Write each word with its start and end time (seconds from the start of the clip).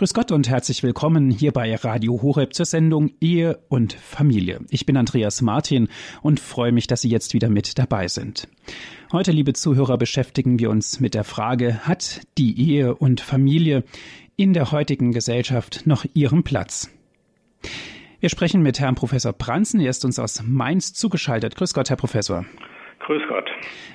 Grüß 0.00 0.14
Gott 0.14 0.32
und 0.32 0.48
herzlich 0.48 0.82
willkommen 0.82 1.30
hier 1.30 1.52
bei 1.52 1.74
Radio 1.74 2.22
Horeb 2.22 2.54
zur 2.54 2.64
Sendung 2.64 3.10
Ehe 3.20 3.58
und 3.68 3.92
Familie. 3.92 4.60
Ich 4.70 4.86
bin 4.86 4.96
Andreas 4.96 5.42
Martin 5.42 5.88
und 6.22 6.40
freue 6.40 6.72
mich, 6.72 6.86
dass 6.86 7.02
Sie 7.02 7.10
jetzt 7.10 7.34
wieder 7.34 7.50
mit 7.50 7.78
dabei 7.78 8.08
sind. 8.08 8.48
Heute, 9.12 9.30
liebe 9.30 9.52
Zuhörer, 9.52 9.98
beschäftigen 9.98 10.58
wir 10.58 10.70
uns 10.70 11.00
mit 11.00 11.12
der 11.12 11.22
Frage, 11.22 11.80
hat 11.86 12.22
die 12.38 12.58
Ehe 12.58 12.94
und 12.94 13.20
Familie 13.20 13.84
in 14.36 14.54
der 14.54 14.72
heutigen 14.72 15.12
Gesellschaft 15.12 15.82
noch 15.84 16.06
ihren 16.14 16.44
Platz? 16.44 16.88
Wir 18.20 18.30
sprechen 18.30 18.62
mit 18.62 18.80
Herrn 18.80 18.94
Professor 18.94 19.34
Pranzen. 19.34 19.80
Er 19.80 19.90
ist 19.90 20.06
uns 20.06 20.18
aus 20.18 20.42
Mainz 20.42 20.94
zugeschaltet. 20.94 21.56
Grüß 21.56 21.74
Gott, 21.74 21.90
Herr 21.90 21.96
Professor. 21.96 22.46
Grüß 23.00 23.22
Gott. 23.28 23.50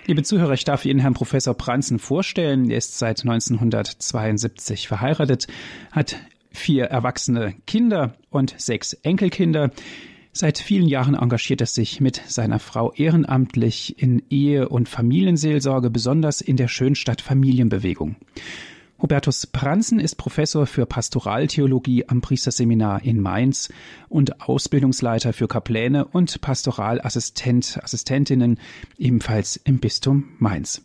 Liebe 0.07 0.23
Zuhörer, 0.23 0.53
ich 0.53 0.63
darf 0.65 0.83
Ihnen 0.85 0.99
Herrn 0.99 1.13
Professor 1.13 1.53
Pranzen 1.53 1.99
vorstellen. 1.99 2.69
Er 2.69 2.77
ist 2.77 2.97
seit 2.97 3.21
1972 3.21 4.87
verheiratet, 4.87 5.47
hat 5.91 6.17
vier 6.51 6.85
erwachsene 6.85 7.55
Kinder 7.65 8.15
und 8.29 8.55
sechs 8.57 8.93
Enkelkinder. 8.93 9.71
Seit 10.31 10.57
vielen 10.57 10.87
Jahren 10.87 11.15
engagiert 11.15 11.61
er 11.61 11.67
sich 11.67 12.01
mit 12.01 12.21
seiner 12.25 12.59
Frau 12.59 12.91
ehrenamtlich 12.91 14.01
in 14.01 14.21
Ehe- 14.29 14.67
und 14.67 14.89
Familienseelsorge, 14.89 15.89
besonders 15.89 16.41
in 16.41 16.57
der 16.57 16.67
Schönstadt 16.67 17.21
Familienbewegung. 17.21 18.17
Hubertus 19.01 19.45
Pranzen 19.45 19.99
ist 19.99 20.15
Professor 20.15 20.65
für 20.65 20.85
Pastoraltheologie 20.85 22.07
am 22.07 22.21
Priesterseminar 22.21 23.03
in 23.03 23.19
Mainz 23.19 23.69
und 24.07 24.41
Ausbildungsleiter 24.41 25.33
für 25.33 25.49
Kapläne 25.49 26.05
und 26.05 26.39
Pastoralassistent, 26.39 27.77
Assistentinnen 27.83 28.57
ebenfalls 28.97 29.57
im 29.57 29.79
Bistum 29.79 30.29
Mainz. 30.39 30.81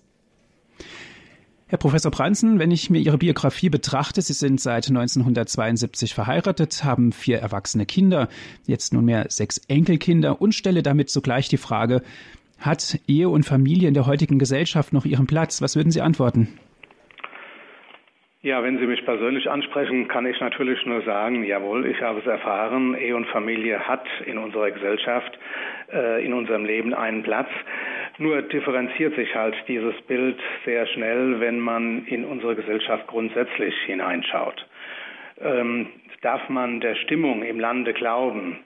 Herr 1.68 1.78
Professor 1.78 2.10
Pranzen, 2.10 2.58
wenn 2.58 2.72
ich 2.72 2.90
mir 2.90 2.98
Ihre 2.98 3.16
Biografie 3.16 3.70
betrachte, 3.70 4.20
Sie 4.22 4.32
sind 4.32 4.60
seit 4.60 4.88
1972 4.88 6.12
verheiratet, 6.12 6.82
haben 6.82 7.12
vier 7.12 7.38
erwachsene 7.38 7.86
Kinder, 7.86 8.28
jetzt 8.66 8.92
nunmehr 8.92 9.26
sechs 9.28 9.58
Enkelkinder 9.68 10.42
und 10.42 10.52
stelle 10.52 10.82
damit 10.82 11.10
sogleich 11.10 11.48
die 11.48 11.58
Frage, 11.58 12.02
hat 12.58 12.98
Ehe 13.06 13.28
und 13.28 13.44
Familie 13.44 13.86
in 13.86 13.94
der 13.94 14.06
heutigen 14.06 14.40
Gesellschaft 14.40 14.92
noch 14.92 15.04
ihren 15.04 15.28
Platz? 15.28 15.62
Was 15.62 15.76
würden 15.76 15.92
Sie 15.92 16.00
antworten? 16.00 16.48
Ja, 18.42 18.62
wenn 18.62 18.78
Sie 18.78 18.86
mich 18.86 19.04
persönlich 19.04 19.50
ansprechen, 19.50 20.08
kann 20.08 20.24
ich 20.24 20.40
natürlich 20.40 20.86
nur 20.86 21.02
sagen, 21.02 21.44
jawohl, 21.44 21.84
ich 21.84 22.00
habe 22.00 22.20
es 22.20 22.26
erfahren, 22.26 22.96
Ehe 22.96 23.14
und 23.14 23.26
Familie 23.26 23.86
hat 23.86 24.06
in 24.24 24.38
unserer 24.38 24.70
Gesellschaft, 24.70 25.38
äh, 25.92 26.24
in 26.24 26.32
unserem 26.32 26.64
Leben 26.64 26.94
einen 26.94 27.22
Platz. 27.22 27.50
Nur 28.16 28.40
differenziert 28.40 29.14
sich 29.14 29.34
halt 29.34 29.54
dieses 29.68 29.94
Bild 30.06 30.40
sehr 30.64 30.86
schnell, 30.86 31.38
wenn 31.40 31.60
man 31.60 32.06
in 32.06 32.24
unsere 32.24 32.56
Gesellschaft 32.56 33.06
grundsätzlich 33.08 33.74
hineinschaut. 33.84 34.66
Ähm, 35.42 35.88
darf 36.22 36.48
man 36.48 36.80
der 36.80 36.94
Stimmung 36.94 37.42
im 37.42 37.60
Lande 37.60 37.92
glauben, 37.92 38.60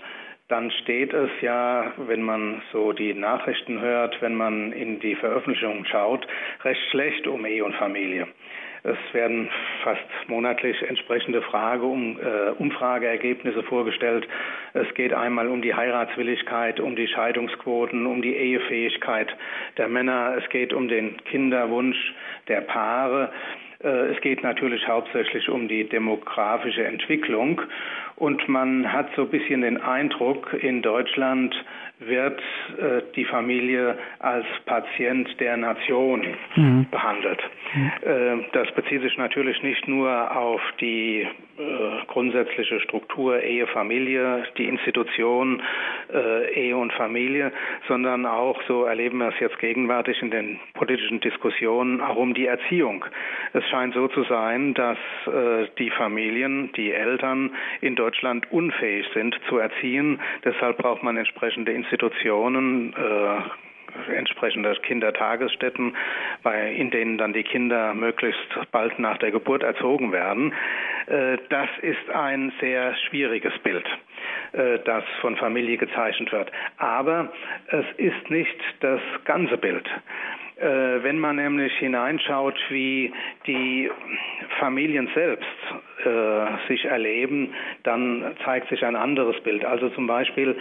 dann 0.46 0.70
steht 0.70 1.12
es 1.12 1.30
ja, 1.40 1.92
wenn 1.96 2.22
man 2.22 2.62
so 2.70 2.92
die 2.92 3.12
Nachrichten 3.12 3.80
hört, 3.80 4.22
wenn 4.22 4.36
man 4.36 4.70
in 4.70 5.00
die 5.00 5.16
Veröffentlichungen 5.16 5.84
schaut, 5.86 6.28
recht 6.62 6.82
schlecht 6.92 7.26
um 7.26 7.44
Ehe 7.44 7.64
und 7.64 7.74
Familie. 7.74 8.28
Es 8.86 8.98
werden 9.14 9.48
fast 9.82 10.04
monatlich 10.26 10.82
entsprechende 10.82 11.40
Frage 11.40 11.86
um, 11.86 12.20
äh, 12.20 12.50
Umfrageergebnisse 12.50 13.62
vorgestellt. 13.62 14.28
Es 14.74 14.92
geht 14.92 15.14
einmal 15.14 15.48
um 15.48 15.62
die 15.62 15.74
Heiratswilligkeit, 15.74 16.80
um 16.80 16.94
die 16.94 17.08
Scheidungsquoten, 17.08 18.04
um 18.04 18.20
die 18.20 18.36
Ehefähigkeit 18.36 19.34
der 19.78 19.88
Männer. 19.88 20.36
Es 20.36 20.46
geht 20.50 20.74
um 20.74 20.88
den 20.88 21.16
Kinderwunsch 21.24 21.96
der 22.46 22.60
Paare. 22.60 23.32
Äh, 23.82 23.88
es 23.88 24.20
geht 24.20 24.42
natürlich 24.42 24.86
hauptsächlich 24.86 25.48
um 25.48 25.66
die 25.66 25.88
demografische 25.88 26.84
Entwicklung. 26.84 27.62
Und 28.16 28.48
man 28.48 28.92
hat 28.92 29.08
so 29.16 29.22
ein 29.22 29.28
bisschen 29.28 29.62
den 29.62 29.80
Eindruck, 29.80 30.52
in 30.60 30.82
Deutschland 30.82 31.54
wird 31.98 32.40
äh, 32.78 33.02
die 33.16 33.24
Familie 33.24 33.98
als 34.18 34.46
Patient 34.66 35.28
der 35.40 35.56
Nation 35.56 36.24
mhm. 36.56 36.86
behandelt. 36.90 37.42
Mhm. 37.74 37.92
Äh, 38.02 38.46
das 38.52 38.70
bezieht 38.72 39.02
sich 39.02 39.16
natürlich 39.16 39.62
nicht 39.62 39.88
nur 39.88 40.36
auf 40.36 40.60
die 40.80 41.26
äh, 41.56 42.06
grundsätzliche 42.06 42.80
Struktur 42.80 43.40
Ehe, 43.40 43.66
Familie, 43.68 44.44
die 44.58 44.64
Institution 44.64 45.62
äh, 46.12 46.52
Ehe 46.52 46.76
und 46.76 46.92
Familie, 46.92 47.52
sondern 47.86 48.26
auch, 48.26 48.60
so 48.66 48.84
erleben 48.84 49.18
wir 49.18 49.28
es 49.28 49.38
jetzt 49.40 49.58
gegenwärtig 49.58 50.20
in 50.20 50.30
den 50.30 50.58
politischen 50.74 51.20
Diskussionen, 51.20 52.00
auch 52.00 52.16
um 52.16 52.34
die 52.34 52.46
Erziehung. 52.46 53.04
Es 53.52 53.64
scheint 53.68 53.94
so 53.94 54.08
zu 54.08 54.24
sein, 54.24 54.74
dass 54.74 54.98
äh, 55.26 55.68
die 55.78 55.90
Familien, 55.90 56.72
die 56.72 56.92
Eltern 56.92 57.54
in 57.80 57.94
Deutschland 57.94 58.50
unfähig 58.50 59.06
sind 59.14 59.38
zu 59.48 59.58
erziehen. 59.58 60.20
Deshalb 60.44 60.78
braucht 60.78 61.02
man 61.02 61.16
entsprechende 61.16 61.72
Institutionen, 61.72 62.94
äh, 62.94 64.12
entsprechende 64.12 64.74
Kindertagesstätten, 64.82 65.96
bei, 66.42 66.72
in 66.72 66.90
denen 66.90 67.18
dann 67.18 67.32
die 67.32 67.44
Kinder 67.44 67.94
möglichst 67.94 68.40
bald 68.72 68.98
nach 68.98 69.18
der 69.18 69.30
Geburt 69.30 69.62
erzogen 69.62 70.12
werden. 70.12 70.52
Äh, 71.06 71.38
das 71.48 71.68
ist 71.82 72.10
ein 72.10 72.52
sehr 72.60 72.94
schwieriges 73.08 73.56
Bild 73.62 73.86
äh, 74.52 74.78
das 74.84 75.04
von 75.20 75.36
Familie 75.36 75.76
gezeichnet 75.76 76.32
wird. 76.32 76.50
Aber 76.78 77.32
es 77.68 77.84
ist 77.96 78.30
nicht 78.30 78.56
das 78.80 79.00
ganze 79.24 79.58
Bild. 79.58 79.86
Äh, 80.56 81.02
wenn 81.02 81.18
man 81.18 81.36
nämlich 81.36 81.72
hineinschaut, 81.78 82.56
wie 82.68 83.12
die 83.46 83.90
Familien 84.60 85.08
selbst 85.14 85.48
äh, 86.04 86.68
sich 86.68 86.84
erleben, 86.84 87.52
dann 87.82 88.36
zeigt 88.44 88.68
sich 88.68 88.84
ein 88.84 88.94
anderes 88.94 89.40
Bild. 89.42 89.64
Also 89.64 89.88
zum 89.90 90.06
Beispiel 90.06 90.56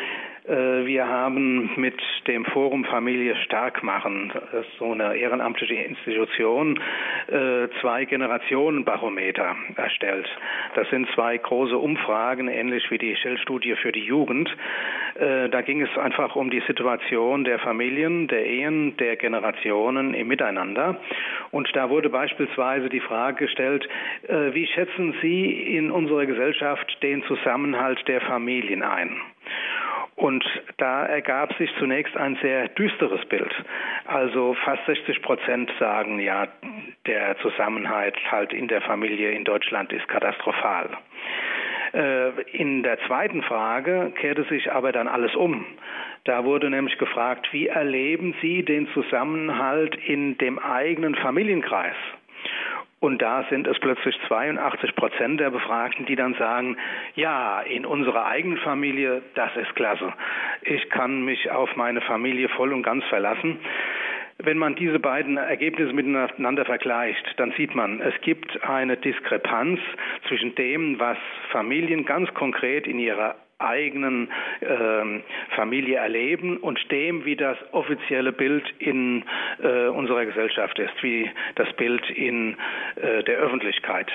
wir 0.45 1.07
haben 1.07 1.71
mit 1.77 1.95
dem 2.27 2.43
Forum 2.45 2.83
Familie 2.85 3.35
stark 3.37 3.83
machen, 3.83 4.31
so 4.77 4.91
eine 4.91 5.15
ehrenamtliche 5.15 5.75
Institution, 5.75 6.79
äh, 7.27 7.67
zwei 7.81 8.05
Generationenbarometer 8.05 9.55
erstellt. 9.75 10.27
Das 10.75 10.89
sind 10.89 11.07
zwei 11.15 11.37
große 11.37 11.77
Umfragen, 11.77 12.47
ähnlich 12.47 12.89
wie 12.91 12.97
die 12.97 13.15
Shell-Studie 13.15 13.75
für 13.75 13.91
die 13.91 14.03
Jugend. 14.03 14.49
Äh, 15.15 15.49
da 15.49 15.61
ging 15.61 15.81
es 15.81 15.97
einfach 15.97 16.35
um 16.35 16.49
die 16.49 16.61
Situation 16.67 17.43
der 17.43 17.59
Familien, 17.59 18.27
der 18.27 18.45
Ehen, 18.45 18.97
der 18.97 19.15
Generationen 19.15 20.13
im 20.13 20.27
Miteinander. 20.27 20.99
Und 21.51 21.69
da 21.73 21.89
wurde 21.89 22.09
beispielsweise 22.09 22.89
die 22.89 22.99
Frage 22.99 23.45
gestellt, 23.45 23.87
wie 24.27 24.67
schätzen 24.67 25.13
Sie 25.21 25.51
in 25.51 25.91
unserer 25.91 26.25
Gesellschaft 26.25 26.97
den 27.01 27.23
Zusammenhalt 27.23 28.07
der 28.07 28.21
Familien 28.21 28.81
ein? 28.81 29.15
Und 30.23 30.45
da 30.77 31.05
ergab 31.05 31.53
sich 31.57 31.69
zunächst 31.79 32.15
ein 32.15 32.37
sehr 32.41 32.69
düsteres 32.69 33.25
Bild. 33.25 33.53
Also 34.05 34.53
fast 34.63 34.85
60 34.85 35.21
Prozent 35.21 35.69
sagen, 35.79 36.17
ja, 36.17 36.47
der 37.05 37.37
Zusammenhalt 37.39 38.15
halt 38.31 38.53
in 38.53 38.69
der 38.69 38.79
Familie 38.83 39.31
in 39.31 39.43
Deutschland 39.43 39.91
ist 39.91 40.07
katastrophal. 40.07 40.91
Äh, 41.93 42.29
in 42.53 42.83
der 42.83 42.99
zweiten 43.01 43.43
Frage 43.43 44.13
kehrte 44.15 44.45
sich 44.45 44.71
aber 44.71 44.93
dann 44.93 45.09
alles 45.09 45.35
um. 45.35 45.65
Da 46.23 46.45
wurde 46.45 46.69
nämlich 46.69 46.97
gefragt, 46.97 47.49
wie 47.51 47.67
erleben 47.67 48.33
Sie 48.41 48.63
den 48.63 48.87
Zusammenhalt 48.93 49.93
in 50.07 50.37
dem 50.37 50.57
eigenen 50.57 51.15
Familienkreis? 51.15 51.97
Und 53.03 53.21
da 53.21 53.43
sind 53.49 53.67
es 53.67 53.77
plötzlich 53.79 54.17
82 54.29 54.95
Prozent 54.95 55.37
der 55.37 55.49
Befragten, 55.49 56.05
die 56.05 56.15
dann 56.15 56.35
sagen, 56.35 56.77
ja, 57.15 57.59
in 57.59 57.85
unserer 57.85 58.27
eigenen 58.27 58.57
Familie, 58.59 59.21
das 59.35 59.53
ist 59.57 59.75
klasse. 59.75 60.13
Ich 60.61 60.89
kann 60.89 61.25
mich 61.25 61.51
auf 61.51 61.75
meine 61.75 61.99
Familie 61.99 62.47
voll 62.47 62.71
und 62.71 62.81
ganz 62.81 63.03
verlassen. 63.09 63.59
Wenn 64.37 64.57
man 64.57 64.75
diese 64.75 64.99
beiden 64.99 65.35
Ergebnisse 65.35 65.91
miteinander 65.91 66.63
vergleicht, 66.63 67.25
dann 67.35 67.51
sieht 67.57 67.75
man, 67.75 67.99
es 67.99 68.13
gibt 68.21 68.63
eine 68.63 68.95
Diskrepanz 68.95 69.81
zwischen 70.29 70.55
dem, 70.55 70.97
was 70.97 71.17
Familien 71.51 72.05
ganz 72.05 72.33
konkret 72.33 72.87
in 72.87 72.99
ihrer 72.99 73.35
eigenen 73.63 74.29
ähm, 74.61 75.23
Familie 75.55 75.97
erleben 75.97 76.57
und 76.57 76.79
dem, 76.91 77.25
wie 77.25 77.35
das 77.35 77.57
offizielle 77.71 78.31
Bild 78.31 78.63
in 78.79 79.23
äh, 79.61 79.87
unserer 79.87 80.25
Gesellschaft 80.25 80.77
ist, 80.79 81.01
wie 81.01 81.29
das 81.55 81.71
Bild 81.73 82.09
in 82.09 82.57
äh, 82.95 83.23
der 83.23 83.37
Öffentlichkeit 83.37 84.11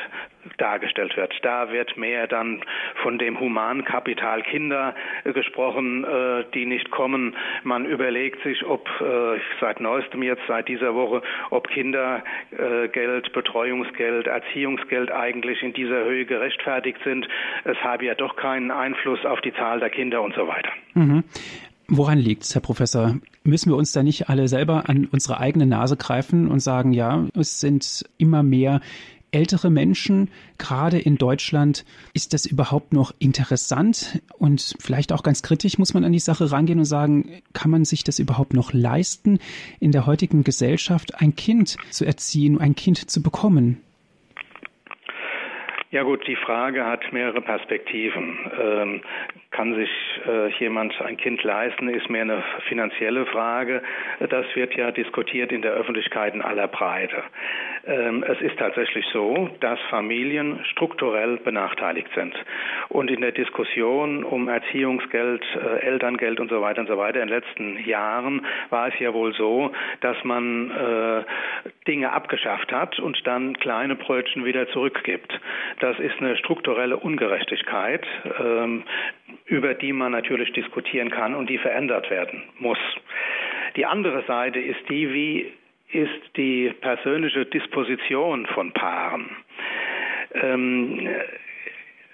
dargestellt 0.58 1.16
wird. 1.16 1.32
Da 1.42 1.70
wird 1.70 1.96
mehr 1.96 2.26
dann 2.26 2.60
von 3.02 3.18
dem 3.18 3.38
Humankapital 3.40 4.42
Kinder 4.42 4.94
äh, 5.24 5.32
gesprochen, 5.32 6.04
äh, 6.04 6.44
die 6.54 6.66
nicht 6.66 6.90
kommen. 6.90 7.36
Man 7.64 7.84
überlegt 7.84 8.42
sich, 8.42 8.64
ob 8.64 8.88
äh, 9.00 9.38
seit 9.60 9.80
neuestem 9.80 10.22
jetzt, 10.22 10.42
seit 10.48 10.68
dieser 10.68 10.94
Woche, 10.94 11.22
ob 11.50 11.68
Kindergeld, 11.68 13.32
Betreuungsgeld, 13.32 14.26
Erziehungsgeld 14.26 15.10
eigentlich 15.10 15.62
in 15.62 15.72
dieser 15.72 16.04
Höhe 16.04 16.24
gerechtfertigt 16.24 16.98
sind. 17.04 17.28
Es 17.64 17.76
habe 17.78 18.06
ja 18.06 18.14
doch 18.14 18.36
keinen 18.36 18.70
Einfluss 18.70 19.24
auf 19.24 19.40
die 19.40 19.52
Zahl 19.54 19.80
der 19.80 19.90
Kinder 19.90 20.22
und 20.22 20.34
so 20.34 20.46
weiter. 20.46 20.70
Mhm. 20.94 21.24
Woran 21.90 22.18
liegt 22.18 22.42
es, 22.42 22.54
Herr 22.54 22.60
Professor? 22.60 23.16
Müssen 23.44 23.70
wir 23.70 23.76
uns 23.76 23.92
da 23.92 24.02
nicht 24.02 24.28
alle 24.28 24.46
selber 24.46 24.90
an 24.90 25.08
unsere 25.10 25.40
eigene 25.40 25.64
Nase 25.64 25.96
greifen 25.96 26.48
und 26.48 26.60
sagen, 26.60 26.92
ja, 26.92 27.24
es 27.34 27.60
sind 27.60 28.04
immer 28.18 28.42
mehr 28.42 28.80
ältere 29.30 29.70
Menschen, 29.70 30.30
gerade 30.58 30.98
in 30.98 31.16
Deutschland, 31.16 31.84
ist 32.14 32.34
das 32.34 32.46
überhaupt 32.46 32.92
noch 32.92 33.12
interessant? 33.18 34.22
Und 34.38 34.74
vielleicht 34.80 35.12
auch 35.12 35.22
ganz 35.22 35.42
kritisch 35.42 35.78
muss 35.78 35.94
man 35.94 36.04
an 36.04 36.12
die 36.12 36.18
Sache 36.18 36.50
rangehen 36.50 36.78
und 36.78 36.84
sagen, 36.84 37.42
kann 37.52 37.70
man 37.70 37.84
sich 37.84 38.04
das 38.04 38.18
überhaupt 38.18 38.54
noch 38.54 38.72
leisten, 38.72 39.38
in 39.80 39.92
der 39.92 40.06
heutigen 40.06 40.44
Gesellschaft 40.44 41.20
ein 41.20 41.34
Kind 41.36 41.76
zu 41.90 42.04
erziehen, 42.04 42.60
ein 42.60 42.74
Kind 42.74 43.10
zu 43.10 43.22
bekommen? 43.22 43.80
Ja 45.90 46.02
gut, 46.02 46.26
die 46.26 46.36
Frage 46.36 46.84
hat 46.84 47.12
mehrere 47.14 47.40
Perspektiven. 47.40 48.38
Ähm, 48.60 49.00
kann 49.50 49.74
sich 49.74 49.88
äh, 50.26 50.48
jemand 50.58 51.00
ein 51.00 51.16
Kind 51.16 51.42
leisten, 51.42 51.88
ist 51.88 52.10
mehr 52.10 52.22
eine 52.22 52.44
finanzielle 52.68 53.24
Frage. 53.24 53.82
Das 54.28 54.44
wird 54.54 54.74
ja 54.74 54.90
diskutiert 54.90 55.50
in 55.50 55.62
der 55.62 55.72
Öffentlichkeit 55.72 56.34
in 56.34 56.42
aller 56.42 56.68
Breite. 56.68 57.22
Ähm, 57.88 58.22
es 58.22 58.38
ist 58.42 58.58
tatsächlich 58.58 59.06
so, 59.12 59.48
dass 59.60 59.80
Familien 59.88 60.60
strukturell 60.72 61.38
benachteiligt 61.38 62.08
sind. 62.14 62.34
Und 62.90 63.10
in 63.10 63.22
der 63.22 63.32
Diskussion 63.32 64.24
um 64.24 64.48
Erziehungsgeld, 64.48 65.42
äh, 65.56 65.86
Elterngeld 65.86 66.38
und 66.38 66.50
so 66.50 66.60
weiter 66.60 66.82
und 66.82 66.88
so 66.88 66.98
weiter 66.98 67.22
in 67.22 67.28
den 67.28 67.40
letzten 67.40 67.78
Jahren 67.88 68.44
war 68.68 68.88
es 68.88 68.98
ja 68.98 69.14
wohl 69.14 69.32
so, 69.34 69.72
dass 70.02 70.22
man 70.22 70.70
äh, 70.70 71.24
Dinge 71.86 72.12
abgeschafft 72.12 72.70
hat 72.72 72.98
und 72.98 73.26
dann 73.26 73.58
kleine 73.58 73.96
Brötchen 73.96 74.44
wieder 74.44 74.68
zurückgibt. 74.68 75.40
Das 75.80 75.98
ist 75.98 76.20
eine 76.20 76.36
strukturelle 76.36 76.98
Ungerechtigkeit, 76.98 78.06
ähm, 78.38 78.82
über 79.46 79.72
die 79.72 79.94
man 79.94 80.12
natürlich 80.12 80.52
diskutieren 80.52 81.10
kann 81.10 81.34
und 81.34 81.48
die 81.48 81.58
verändert 81.58 82.10
werden 82.10 82.42
muss. 82.58 82.78
Die 83.76 83.86
andere 83.86 84.24
Seite 84.24 84.58
ist 84.58 84.80
die, 84.90 85.12
wie 85.12 85.52
ist 85.90 86.36
die 86.36 86.72
persönliche 86.80 87.46
Disposition 87.46 88.46
von 88.46 88.72
Paaren. 88.72 89.30
Ähm, 90.34 91.08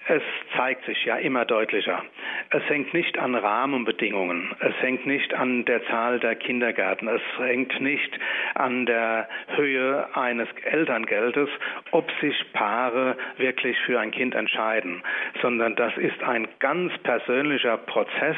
es 0.07 0.23
zeigt 0.57 0.85
sich 0.85 1.05
ja 1.05 1.17
immer 1.17 1.45
deutlicher. 1.45 2.03
Es 2.51 2.63
hängt 2.69 2.93
nicht 2.93 3.19
an 3.19 3.35
Rahmenbedingungen. 3.35 4.55
Es 4.61 4.75
hängt 4.83 5.07
nicht 5.07 5.33
an 5.33 5.65
der 5.65 5.85
Zahl 5.87 6.21
der 6.21 6.35
Kindergärten. 6.37 7.09
Es 7.09 7.23
hängt 7.39 7.81
nicht 7.81 8.19
an 8.55 8.85
der 8.85 9.29
Höhe 9.57 10.07
eines 10.15 10.49
Elterngeldes, 10.65 11.49
ob 11.91 12.11
sich 12.21 12.35
Paare 12.53 13.17
wirklich 13.39 13.79
für 13.87 13.99
ein 13.99 14.11
Kind 14.11 14.35
entscheiden, 14.35 15.03
sondern 15.41 15.75
das 15.75 15.97
ist 15.97 16.23
ein 16.23 16.49
ganz 16.59 16.93
persönlicher 16.99 17.79
Prozess. 17.79 18.37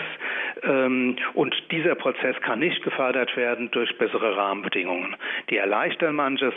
Ähm, 0.62 1.16
und 1.34 1.54
dieser 1.72 1.96
Prozess 1.96 2.40
kann 2.42 2.60
nicht 2.60 2.82
gefördert 2.84 3.36
werden 3.36 3.70
durch 3.72 3.96
bessere 3.98 4.36
Rahmenbedingungen. 4.36 5.16
Die 5.50 5.56
erleichtern 5.56 6.14
manches 6.14 6.54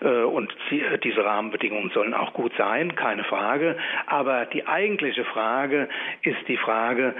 äh, 0.00 0.06
und 0.06 0.54
diese 1.02 1.24
Rahmenbedingungen 1.24 1.90
sollen 1.90 2.14
auch 2.14 2.34
gut 2.34 2.52
sein, 2.58 2.94
keine 2.94 3.24
Frage. 3.24 3.76
Aber 4.06 4.49
die 4.52 4.66
eigentliche 4.66 5.24
Frage 5.24 5.88
ist 6.22 6.48
die 6.48 6.56
Frage, 6.56 7.14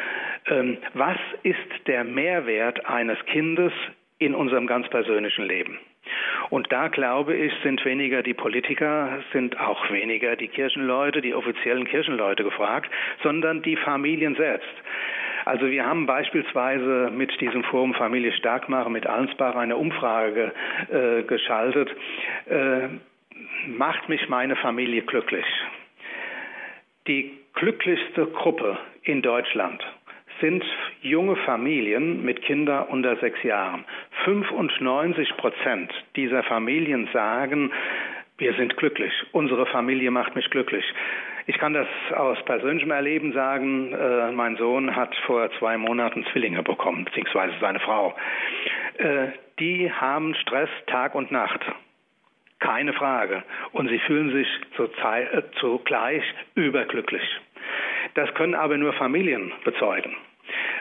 ähm, 0.47 0.79
was 0.95 1.19
ist 1.43 1.87
der 1.87 2.05
Mehrwert 2.05 2.87
eines 2.87 3.19
Kindes 3.27 3.73
in 4.19 4.35
unserem 4.35 4.67
ganz 4.67 4.89
persönlichen 4.89 5.45
Leben? 5.45 5.79
Und 6.51 6.73
da 6.73 6.89
glaube 6.89 7.37
ich, 7.37 7.53
sind 7.63 7.85
weniger 7.85 8.23
die 8.23 8.35
Politiker, 8.35 9.23
sind 9.33 9.59
auch 9.61 9.91
weniger 9.91 10.37
die 10.37 10.49
Kirchenleute, 10.49 11.21
die 11.21 11.35
offiziellen 11.35 11.87
Kirchenleute 11.87 12.43
gefragt, 12.43 12.91
sondern 13.23 13.63
die 13.63 13.77
Familien 13.77 14.35
selbst. 14.35 14.75
Also 15.45 15.71
wir 15.71 15.87
haben 15.87 16.07
beispielsweise 16.07 17.11
mit 17.15 17.41
diesem 17.41 17.65
Forum 17.65 17.95
Familie 17.95 18.33
stark 18.33 18.69
machen, 18.69 18.93
mit 18.93 19.07
Allensbach 19.07 19.55
eine 19.55 19.77
Umfrage 19.77 20.53
äh, 20.91 21.23
geschaltet. 21.23 21.91
Äh, 22.47 22.89
macht 23.67 24.09
mich 24.09 24.29
meine 24.29 24.57
Familie 24.57 25.03
glücklich? 25.03 25.47
Die 27.07 27.33
glücklichste 27.55 28.27
Gruppe 28.27 28.79
in 29.03 29.23
Deutschland 29.23 29.83
sind 30.41 30.65
junge 31.03 31.37
Familien 31.37 32.25
mit 32.25 32.43
Kindern 32.43 32.89
unter 32.89 33.17
sechs 33.17 33.43
Jahren. 33.43 33.85
95 34.25 35.37
Prozent 35.37 35.93
dieser 36.17 36.43
Familien 36.43 37.09
sagen, 37.13 37.71
wir 38.39 38.55
sind 38.55 38.77
glücklich, 38.77 39.13
unsere 39.33 39.67
Familie 39.67 40.11
macht 40.11 40.35
mich 40.35 40.49
glücklich. 40.51 40.85
Ich 41.47 41.59
kann 41.59 41.75
das 41.75 41.89
aus 42.15 42.43
persönlichem 42.45 42.91
Erleben 42.91 43.33
sagen. 43.33 43.93
Äh, 43.93 44.33
mein 44.33 44.57
Sohn 44.57 44.95
hat 44.95 45.15
vor 45.27 45.51
zwei 45.59 45.77
Monaten 45.77 46.25
Zwillinge 46.33 46.63
bekommen, 46.63 47.05
beziehungsweise 47.05 47.55
seine 47.61 47.81
Frau. 47.81 48.15
Äh, 48.99 49.29
die 49.59 49.91
haben 49.91 50.35
Stress 50.37 50.71
Tag 50.87 51.15
und 51.15 51.33
Nacht. 51.33 51.61
Keine 52.61 52.93
Frage. 52.93 53.43
Und 53.73 53.89
sie 53.89 53.99
fühlen 54.01 54.33
sich 54.33 54.47
äh, 54.79 55.43
zugleich 55.59 56.23
überglücklich. 56.55 57.23
Das 58.15 58.33
können 58.35 58.55
aber 58.55 58.77
nur 58.77 58.93
Familien 58.93 59.53
bezeugen. 59.65 60.15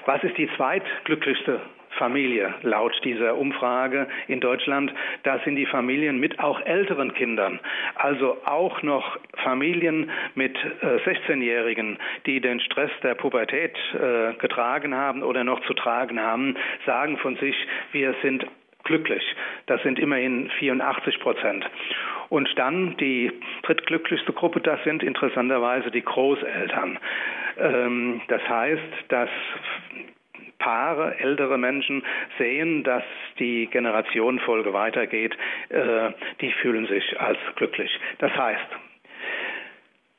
Was 0.05 0.23
ist 0.23 0.37
die 0.37 0.49
zweitglücklichste 0.55 1.61
Familie 1.97 2.53
laut 2.63 2.93
dieser 3.03 3.35
Umfrage 3.37 4.07
in 4.27 4.39
Deutschland? 4.39 4.93
Das 5.23 5.43
sind 5.43 5.55
die 5.55 5.65
Familien 5.65 6.19
mit 6.19 6.39
auch 6.39 6.59
älteren 6.61 7.13
Kindern. 7.13 7.59
Also 7.95 8.37
auch 8.45 8.81
noch 8.81 9.17
Familien 9.43 10.09
mit 10.35 10.57
äh, 10.81 10.97
16-Jährigen, 11.09 11.97
die 12.25 12.41
den 12.41 12.59
Stress 12.59 12.91
der 13.03 13.15
Pubertät 13.15 13.77
äh, 13.93 14.33
getragen 14.33 14.95
haben 14.95 15.23
oder 15.23 15.43
noch 15.43 15.61
zu 15.65 15.73
tragen 15.73 16.19
haben, 16.19 16.55
sagen 16.85 17.17
von 17.17 17.35
sich, 17.37 17.55
wir 17.91 18.15
sind 18.21 18.45
glücklich. 18.83 19.23
Das 19.65 19.81
sind 19.83 19.99
immerhin 19.99 20.49
84 20.59 21.19
Prozent. 21.19 21.65
Und 22.29 22.49
dann 22.57 22.95
die 22.97 23.31
drittglücklichste 23.63 24.33
Gruppe, 24.33 24.61
das 24.61 24.83
sind 24.83 25.03
interessanterweise 25.03 25.91
die 25.91 26.03
Großeltern. 26.03 26.99
Ähm, 27.57 28.21
das 28.27 28.41
heißt, 28.47 28.83
dass 29.09 29.29
Paare, 30.59 31.17
ältere 31.19 31.57
Menschen 31.57 32.03
sehen, 32.37 32.83
dass 32.83 33.03
die 33.39 33.67
Generationenfolge 33.67 34.73
weitergeht, 34.73 35.35
äh, 35.69 36.11
die 36.41 36.51
fühlen 36.51 36.85
sich 36.87 37.19
als 37.19 37.39
glücklich. 37.55 37.89
Das 38.19 38.31
heißt, 38.35 38.67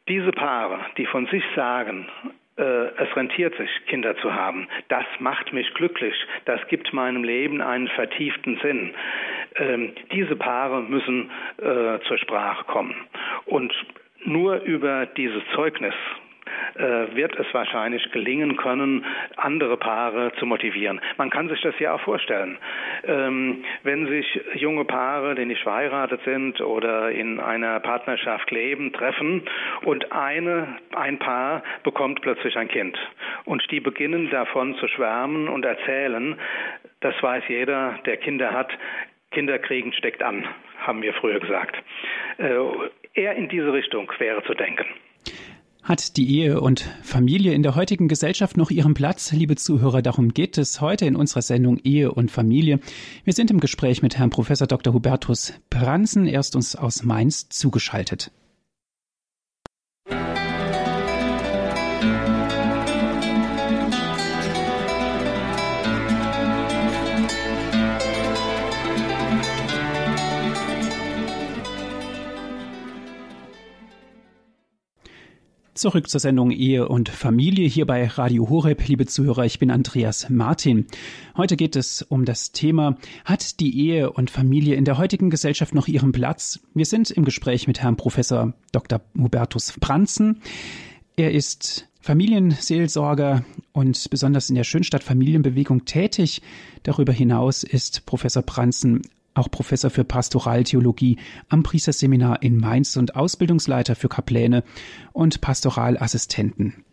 diese 0.09 0.33
Paare, 0.33 0.81
die 0.97 1.07
von 1.07 1.27
sich 1.27 1.45
sagen, 1.55 2.09
es 2.57 3.17
rentiert 3.17 3.57
sich, 3.57 3.71
Kinder 3.87 4.17
zu 4.19 4.35
haben. 4.35 4.69
Das 4.89 5.05
macht 5.19 5.53
mich 5.53 5.73
glücklich. 5.75 6.15
Das 6.45 6.61
gibt 6.69 6.93
meinem 6.93 7.25
Leben 7.25 7.63
einen 7.63 7.89
vertieften 7.89 8.59
Sinn. 8.63 8.95
Ähm, 9.57 9.93
diese 10.13 10.37
Paare 10.37 10.83
müssen 10.83 11.31
äh, 11.59 11.99
zur 12.07 12.19
Sprache 12.19 12.65
kommen. 12.65 12.95
Und 13.47 13.73
nur 14.25 14.61
über 14.63 15.07
dieses 15.07 15.43
Zeugnis 15.55 15.95
äh, 16.75 17.15
wird 17.15 17.39
es 17.39 17.47
wahrscheinlich 17.53 18.11
gelingen 18.13 18.57
können, 18.57 19.05
andere 19.37 19.77
Paare 19.77 20.33
zu 20.39 20.47
motivieren. 20.47 21.01
Man 21.17 21.31
kann 21.31 21.49
sich 21.49 21.61
das 21.63 21.79
ja 21.79 21.95
auch 21.95 22.01
vorstellen. 22.01 22.59
Ähm, 23.05 23.65
wenn 23.83 24.07
sich 24.07 24.41
junge 24.55 24.85
Paare, 24.85 25.35
die 25.35 25.45
nicht 25.45 25.63
verheiratet 25.63 26.21
sind 26.25 26.61
oder 26.61 27.11
in 27.11 27.41
einer 27.41 27.81
Partnerschaft 27.81 28.51
leben, 28.51 28.93
treffen 28.93 29.43
und 29.83 30.13
eine, 30.13 30.79
ein 30.95 31.19
Paar 31.19 31.63
bekommt 31.83 32.21
plötzlich 32.23 32.57
ein 32.57 32.69
Kind 32.69 32.99
und 33.45 33.63
die 33.71 33.81
beginnen 33.81 34.31
davon 34.31 34.75
zu 34.77 34.89
schwärmen 34.89 35.49
und 35.49 35.65
erzählen, 35.65 36.37
das 37.01 37.15
weiß 37.23 37.45
jeder, 37.49 37.99
der 38.05 38.17
Kinder 38.19 38.53
hat, 38.53 38.71
Kinder 39.31 39.59
kriegen 39.59 39.93
steckt 39.93 40.23
an, 40.23 40.45
haben 40.81 41.03
wir 41.03 41.15
früher 41.15 41.41
gesagt. 41.41 41.77
Äh, 42.39 42.59
eher 43.15 43.35
in 43.35 43.49
diese 43.49 43.73
Richtung 43.73 44.11
wäre 44.19 44.43
zu 44.45 44.55
denken. 44.55 44.87
Hat 45.83 46.17
die 46.19 46.37
Ehe 46.37 46.61
und 46.61 46.85
Familie 47.03 47.55
in 47.55 47.63
der 47.63 47.75
heutigen 47.75 48.07
Gesellschaft 48.07 48.57
noch 48.57 48.71
ihren 48.71 48.93
Platz? 48.93 49.33
Liebe 49.33 49.57
Zuhörer, 49.57 50.03
darum 50.03 50.35
geht 50.35 50.59
es 50.59 50.81
heute 50.81 51.07
in 51.07 51.17
unserer 51.17 51.43
Sendung 51.43 51.79
Ehe 51.79 52.13
und 52.13 52.31
Familie. 52.31 52.81
Wir 53.25 53.33
sind 53.33 53.51
im 53.51 53.61
Gespräch 53.61 54.03
mit 54.03 54.19
Herrn 54.19 54.31
Professor 54.31 54.67
Dr. 54.67 54.93
Hubertus 54.93 55.55
Pranzen. 55.71 56.27
Er 56.27 56.41
ist 56.41 56.55
uns 56.55 56.77
aus 56.77 57.03
Mainz 57.03 57.49
zugeschaltet. 57.49 58.31
Zurück 75.81 76.11
zur 76.11 76.21
Sendung 76.21 76.51
Ehe 76.51 76.87
und 76.87 77.09
Familie 77.09 77.67
hier 77.67 77.87
bei 77.87 78.07
Radio 78.07 78.51
Horeb. 78.51 78.87
Liebe 78.87 79.07
Zuhörer, 79.07 79.47
ich 79.47 79.59
bin 79.59 79.71
Andreas 79.71 80.29
Martin. 80.29 80.85
Heute 81.39 81.57
geht 81.57 81.75
es 81.75 82.03
um 82.03 82.27
das 82.27 82.53
Thema, 82.53 82.99
hat 83.25 83.61
die 83.61 83.87
Ehe 83.87 84.13
und 84.13 84.29
Familie 84.29 84.75
in 84.75 84.85
der 84.85 84.99
heutigen 84.99 85.31
Gesellschaft 85.31 85.75
noch 85.75 85.89
ihren 85.89 86.13
Platz? 86.13 86.61
Wir 86.75 86.85
sind 86.85 87.11
im 87.11 87.25
Gespräch 87.25 87.67
mit 87.67 87.81
Herrn 87.81 87.97
Professor 87.97 88.53
Dr. 88.73 89.01
Hubertus 89.17 89.71
Franzen. 89.71 90.43
Er 91.17 91.33
ist 91.33 91.89
Familienseelsorger 92.03 93.47
und 93.73 94.11
besonders 94.11 94.51
in 94.51 94.57
der 94.57 94.65
Schönstadt 94.65 95.03
Familienbewegung 95.03 95.87
tätig. 95.87 96.43
Darüber 96.83 97.15
hinaus 97.15 97.63
ist 97.63 98.05
Professor 98.05 98.43
Pranzen 98.43 99.01
auch 99.35 99.51
Professor 99.51 99.91
für 99.91 100.05
Pastoraltheologie 100.05 101.19
am 101.49 101.63
Priesterseminar 101.63 102.43
in 102.43 102.57
Mainz 102.57 102.97
und 102.97 103.17
Ausbildungsleiter 103.17 103.95
für 103.95 104.09
Kapläne 104.09 104.65
und 105.13 105.41
Pastoralassistenten. 105.41 106.85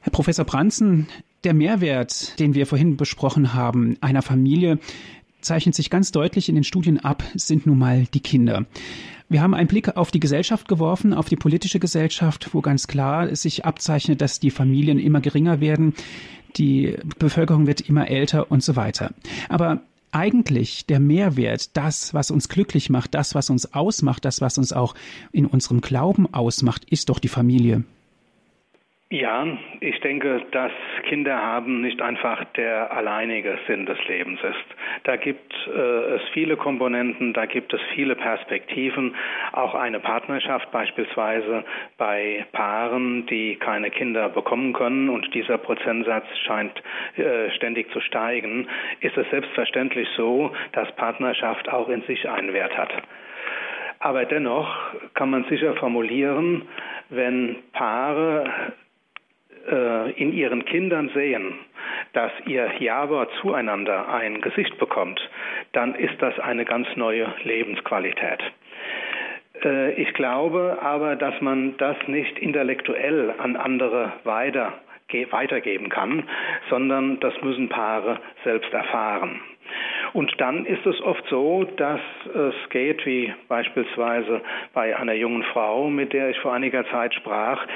Herr 0.00 0.12
Professor 0.12 0.44
Branzen, 0.44 1.08
der 1.44 1.54
Mehrwert, 1.54 2.38
den 2.38 2.54
wir 2.54 2.66
vorhin 2.66 2.96
besprochen 2.96 3.54
haben, 3.54 3.96
einer 4.00 4.22
Familie, 4.22 4.78
zeichnet 5.40 5.74
sich 5.74 5.90
ganz 5.90 6.10
deutlich 6.12 6.48
in 6.48 6.54
den 6.54 6.64
Studien 6.64 6.98
ab, 6.98 7.22
sind 7.34 7.66
nun 7.66 7.78
mal 7.78 8.06
die 8.12 8.20
Kinder. 8.20 8.66
Wir 9.28 9.42
haben 9.42 9.54
einen 9.54 9.68
Blick 9.68 9.96
auf 9.96 10.10
die 10.10 10.20
Gesellschaft 10.20 10.68
geworfen, 10.68 11.12
auf 11.12 11.28
die 11.28 11.36
politische 11.36 11.78
Gesellschaft, 11.78 12.54
wo 12.54 12.60
ganz 12.60 12.86
klar 12.86 13.34
sich 13.36 13.64
abzeichnet, 13.64 14.20
dass 14.20 14.40
die 14.40 14.50
Familien 14.50 14.98
immer 14.98 15.20
geringer 15.20 15.60
werden, 15.60 15.94
die 16.56 16.96
Bevölkerung 17.18 17.66
wird 17.66 17.82
immer 17.82 18.08
älter 18.08 18.50
und 18.50 18.62
so 18.62 18.74
weiter. 18.74 19.12
Aber 19.48 19.82
eigentlich 20.12 20.86
der 20.86 21.00
Mehrwert, 21.00 21.76
das, 21.76 22.14
was 22.14 22.30
uns 22.30 22.48
glücklich 22.48 22.90
macht, 22.90 23.14
das, 23.14 23.34
was 23.34 23.50
uns 23.50 23.74
ausmacht, 23.74 24.24
das, 24.24 24.40
was 24.40 24.58
uns 24.58 24.72
auch 24.72 24.94
in 25.32 25.46
unserem 25.46 25.80
Glauben 25.80 26.32
ausmacht, 26.32 26.84
ist 26.90 27.08
doch 27.08 27.18
die 27.18 27.28
Familie. 27.28 27.84
Ja, 29.10 29.46
ich 29.80 29.98
denke, 30.00 30.42
dass 30.50 30.70
Kinder 31.04 31.40
haben 31.40 31.80
nicht 31.80 32.02
einfach 32.02 32.44
der 32.56 32.92
alleinige 32.92 33.58
Sinn 33.66 33.86
des 33.86 33.96
Lebens 34.06 34.38
ist. 34.42 34.76
Da 35.04 35.16
gibt 35.16 35.50
äh, 35.66 36.16
es 36.16 36.22
viele 36.34 36.58
Komponenten, 36.58 37.32
da 37.32 37.46
gibt 37.46 37.72
es 37.72 37.80
viele 37.94 38.16
Perspektiven, 38.16 39.14
auch 39.52 39.74
eine 39.74 39.98
Partnerschaft 39.98 40.70
beispielsweise 40.72 41.64
bei 41.96 42.44
Paaren, 42.52 43.24
die 43.24 43.56
keine 43.56 43.90
Kinder 43.90 44.28
bekommen 44.28 44.74
können 44.74 45.08
und 45.08 45.32
dieser 45.32 45.56
Prozentsatz 45.56 46.26
scheint 46.44 46.82
äh, 47.16 47.50
ständig 47.52 47.90
zu 47.92 48.00
steigen, 48.00 48.68
ist 49.00 49.16
es 49.16 49.26
selbstverständlich 49.30 50.06
so, 50.18 50.52
dass 50.72 50.94
Partnerschaft 50.96 51.66
auch 51.70 51.88
in 51.88 52.02
sich 52.02 52.28
einen 52.28 52.52
Wert 52.52 52.76
hat. 52.76 52.92
Aber 54.00 54.26
dennoch 54.26 54.68
kann 55.14 55.30
man 55.30 55.44
sicher 55.44 55.74
formulieren, 55.76 56.68
wenn 57.08 57.56
Paare 57.72 58.44
äh, 59.70 60.10
in 60.12 60.32
ihren 60.32 60.64
Kindern 60.64 61.10
sehen, 61.14 61.54
dass 62.12 62.32
ihr 62.46 62.70
Java 62.78 63.28
zueinander 63.40 64.08
ein 64.08 64.40
Gesicht 64.40 64.78
bekommt, 64.78 65.20
dann 65.72 65.94
ist 65.94 66.20
das 66.20 66.38
eine 66.38 66.64
ganz 66.64 66.88
neue 66.96 67.32
Lebensqualität. 67.44 68.40
Äh, 69.64 69.92
ich 69.92 70.12
glaube 70.14 70.78
aber, 70.80 71.16
dass 71.16 71.40
man 71.40 71.76
das 71.78 71.96
nicht 72.06 72.38
intellektuell 72.38 73.34
an 73.38 73.56
andere 73.56 74.12
weiter, 74.24 74.74
weitergeben 75.30 75.88
kann, 75.88 76.24
sondern 76.68 77.18
das 77.20 77.34
müssen 77.42 77.68
Paare 77.68 78.20
selbst 78.44 78.72
erfahren. 78.72 79.40
Und 80.12 80.32
dann 80.38 80.64
ist 80.64 80.84
es 80.86 81.00
oft 81.02 81.24
so, 81.28 81.64
dass 81.76 82.00
es 82.34 82.54
geht, 82.70 83.04
wie 83.06 83.32
beispielsweise 83.48 84.40
bei 84.72 84.96
einer 84.96 85.14
jungen 85.14 85.42
Frau, 85.44 85.90
mit 85.90 86.12
der 86.12 86.30
ich 86.30 86.38
vor 86.38 86.52
einiger 86.52 86.88
Zeit 86.90 87.14
sprach. 87.14 87.66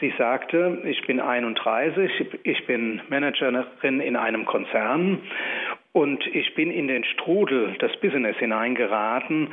Sie 0.00 0.12
sagte, 0.18 0.78
ich 0.84 1.06
bin 1.06 1.20
31, 1.20 2.10
ich 2.44 2.66
bin 2.66 3.00
Managerin 3.08 4.00
in 4.00 4.16
einem 4.16 4.44
Konzern 4.44 5.20
und 5.92 6.26
ich 6.26 6.54
bin 6.54 6.70
in 6.70 6.88
den 6.88 7.04
Strudel 7.04 7.74
des 7.74 7.94
Business 8.00 8.36
hineingeraten, 8.38 9.48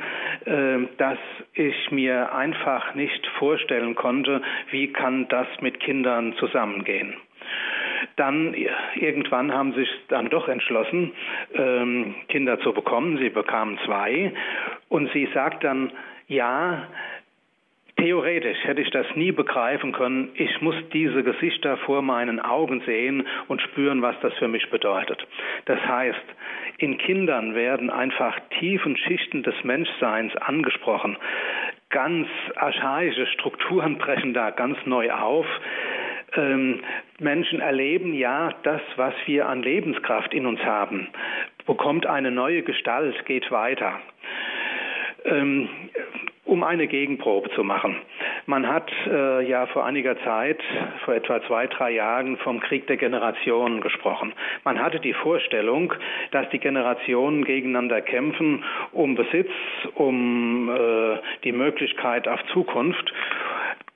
äh, 0.46 0.78
dass 0.96 1.18
ich 1.52 1.90
mir 1.90 2.34
einfach 2.34 2.94
nicht 2.94 3.26
vorstellen 3.38 3.94
konnte, 3.94 4.40
wie 4.70 4.92
kann 4.92 5.28
das 5.28 5.46
mit 5.60 5.80
Kindern 5.80 6.34
zusammengehen. 6.38 7.14
Dann 8.16 8.54
irgendwann 8.94 9.52
haben 9.52 9.72
sie 9.72 9.80
sich 9.80 9.90
dann 10.08 10.28
doch 10.28 10.48
entschlossen, 10.48 11.12
ähm, 11.54 12.14
Kinder 12.28 12.60
zu 12.60 12.72
bekommen. 12.72 13.18
Sie 13.18 13.30
bekamen 13.30 13.78
zwei 13.84 14.32
und 14.88 15.10
sie 15.12 15.28
sagt 15.32 15.64
dann, 15.64 15.92
ja, 16.28 16.86
Theoretisch 18.00 18.56
hätte 18.64 18.80
ich 18.80 18.90
das 18.90 19.06
nie 19.14 19.30
begreifen 19.30 19.92
können. 19.92 20.30
Ich 20.34 20.62
muss 20.62 20.74
diese 20.90 21.22
Gesichter 21.22 21.76
vor 21.78 22.00
meinen 22.00 22.40
Augen 22.40 22.80
sehen 22.86 23.26
und 23.46 23.60
spüren, 23.60 24.00
was 24.00 24.16
das 24.22 24.32
für 24.38 24.48
mich 24.48 24.70
bedeutet. 24.70 25.26
Das 25.66 25.78
heißt, 25.80 26.24
in 26.78 26.96
Kindern 26.96 27.54
werden 27.54 27.90
einfach 27.90 28.38
tiefen 28.58 28.96
Schichten 28.96 29.42
des 29.42 29.54
Menschseins 29.64 30.34
angesprochen. 30.36 31.18
Ganz 31.90 32.26
archaische 32.56 33.26
Strukturen 33.26 33.98
brechen 33.98 34.32
da 34.32 34.50
ganz 34.50 34.78
neu 34.86 35.12
auf 35.12 35.46
ähm, 36.36 36.80
Menschen 37.18 37.60
erleben 37.60 38.14
ja, 38.14 38.52
das, 38.62 38.80
was 38.96 39.14
wir 39.26 39.48
an 39.48 39.62
Lebenskraft 39.62 40.32
in 40.34 40.46
uns 40.46 40.60
haben, 40.60 41.08
bekommt 41.66 42.06
eine 42.06 42.30
neue 42.30 42.62
Gestalt, 42.62 43.24
geht 43.26 43.50
weiter. 43.50 44.00
Ähm, 45.24 45.68
um 46.50 46.64
eine 46.64 46.88
Gegenprobe 46.88 47.48
zu 47.50 47.62
machen. 47.62 47.94
Man 48.46 48.66
hat 48.66 48.90
äh, 49.06 49.48
ja 49.48 49.66
vor 49.66 49.84
einiger 49.84 50.18
Zeit, 50.24 50.60
vor 51.04 51.14
etwa 51.14 51.40
zwei, 51.46 51.68
drei 51.68 51.92
Jahren, 51.92 52.38
vom 52.38 52.58
Krieg 52.58 52.88
der 52.88 52.96
Generationen 52.96 53.80
gesprochen. 53.80 54.32
Man 54.64 54.80
hatte 54.82 54.98
die 54.98 55.12
Vorstellung, 55.12 55.94
dass 56.32 56.48
die 56.50 56.58
Generationen 56.58 57.44
gegeneinander 57.44 58.00
kämpfen 58.00 58.64
um 58.90 59.14
Besitz, 59.14 59.50
um 59.94 60.68
äh, 60.70 61.18
die 61.44 61.52
Möglichkeit 61.52 62.26
auf 62.26 62.40
Zukunft. 62.52 63.12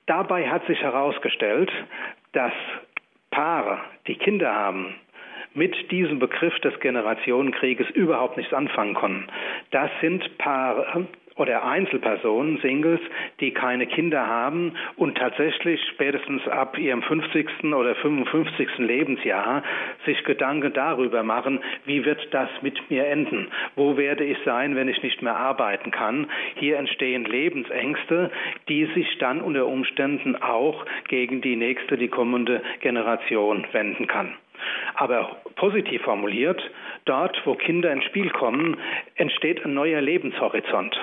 Dabei 0.05 0.47
hat 0.47 0.65
sich 0.67 0.79
herausgestellt, 0.81 1.71
dass 2.35 2.53
Paare, 3.31 3.79
die 4.07 4.15
Kinder 4.15 4.53
haben, 4.53 4.95
mit 5.53 5.89
diesem 5.89 6.19
Begriff 6.19 6.57
des 6.59 6.77
Generationenkrieges 6.81 7.89
überhaupt 7.91 8.37
nichts 8.37 8.53
anfangen 8.53 8.93
konnten. 8.93 9.27
Das 9.71 9.89
sind 10.01 10.37
Paare, 10.37 11.07
oder 11.37 11.65
Einzelpersonen, 11.65 12.59
Singles, 12.59 13.01
die 13.39 13.51
keine 13.51 13.87
Kinder 13.87 14.25
haben 14.25 14.73
und 14.95 15.17
tatsächlich 15.17 15.81
spätestens 15.93 16.47
ab 16.47 16.77
ihrem 16.77 17.01
50. 17.01 17.65
oder 17.73 17.95
55. 17.95 18.77
Lebensjahr 18.77 19.63
sich 20.05 20.23
Gedanken 20.23 20.71
darüber 20.73 21.23
machen, 21.23 21.59
wie 21.85 22.05
wird 22.05 22.33
das 22.33 22.49
mit 22.61 22.89
mir 22.89 23.07
enden? 23.07 23.47
Wo 23.75 23.97
werde 23.97 24.23
ich 24.23 24.37
sein, 24.45 24.75
wenn 24.75 24.87
ich 24.87 25.03
nicht 25.03 25.21
mehr 25.21 25.35
arbeiten 25.35 25.91
kann? 25.91 26.27
Hier 26.55 26.77
entstehen 26.77 27.25
Lebensängste, 27.25 28.31
die 28.69 28.85
sich 28.95 29.17
dann 29.17 29.41
unter 29.41 29.67
Umständen 29.67 30.35
auch 30.37 30.85
gegen 31.09 31.41
die 31.41 31.57
nächste, 31.57 31.97
die 31.97 32.07
kommende 32.07 32.61
Generation 32.79 33.65
wenden 33.73 34.07
kann. 34.07 34.33
Aber 34.95 35.35
positiv 35.55 36.01
formuliert, 36.03 36.61
dort, 37.03 37.39
wo 37.45 37.55
Kinder 37.55 37.91
ins 37.91 38.05
Spiel 38.05 38.29
kommen, 38.29 38.77
entsteht 39.15 39.63
ein 39.65 39.73
neuer 39.73 40.01
Lebenshorizont. 40.01 40.95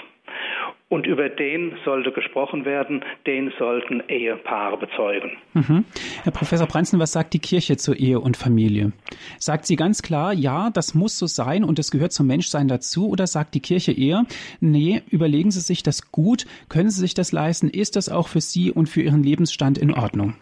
Und 0.92 1.06
über 1.06 1.30
den 1.30 1.72
sollte 1.86 2.12
gesprochen 2.12 2.66
werden, 2.66 3.02
den 3.26 3.50
sollten 3.58 4.02
Ehepaare 4.08 4.76
bezeugen. 4.76 5.38
Mhm. 5.54 5.86
Herr 6.22 6.32
Professor 6.32 6.66
Branzen, 6.66 7.00
was 7.00 7.12
sagt 7.12 7.32
die 7.32 7.38
Kirche 7.38 7.78
zur 7.78 7.96
Ehe 7.96 8.20
und 8.20 8.36
Familie? 8.36 8.92
Sagt 9.38 9.64
sie 9.64 9.76
ganz 9.76 10.02
klar, 10.02 10.34
ja, 10.34 10.68
das 10.68 10.94
muss 10.94 11.18
so 11.18 11.26
sein 11.26 11.64
und 11.64 11.78
es 11.78 11.92
gehört 11.92 12.12
zum 12.12 12.26
Menschsein 12.26 12.68
dazu? 12.68 13.08
Oder 13.08 13.26
sagt 13.26 13.54
die 13.54 13.60
Kirche 13.60 13.92
eher, 13.92 14.26
nee, 14.60 15.00
überlegen 15.08 15.50
Sie 15.50 15.60
sich 15.60 15.82
das 15.82 16.12
gut, 16.12 16.44
können 16.68 16.90
Sie 16.90 17.00
sich 17.00 17.14
das 17.14 17.32
leisten, 17.32 17.70
ist 17.70 17.96
das 17.96 18.10
auch 18.10 18.28
für 18.28 18.42
Sie 18.42 18.70
und 18.70 18.86
für 18.86 19.00
Ihren 19.00 19.22
Lebensstand 19.22 19.78
in 19.78 19.94
Ordnung? 19.94 20.34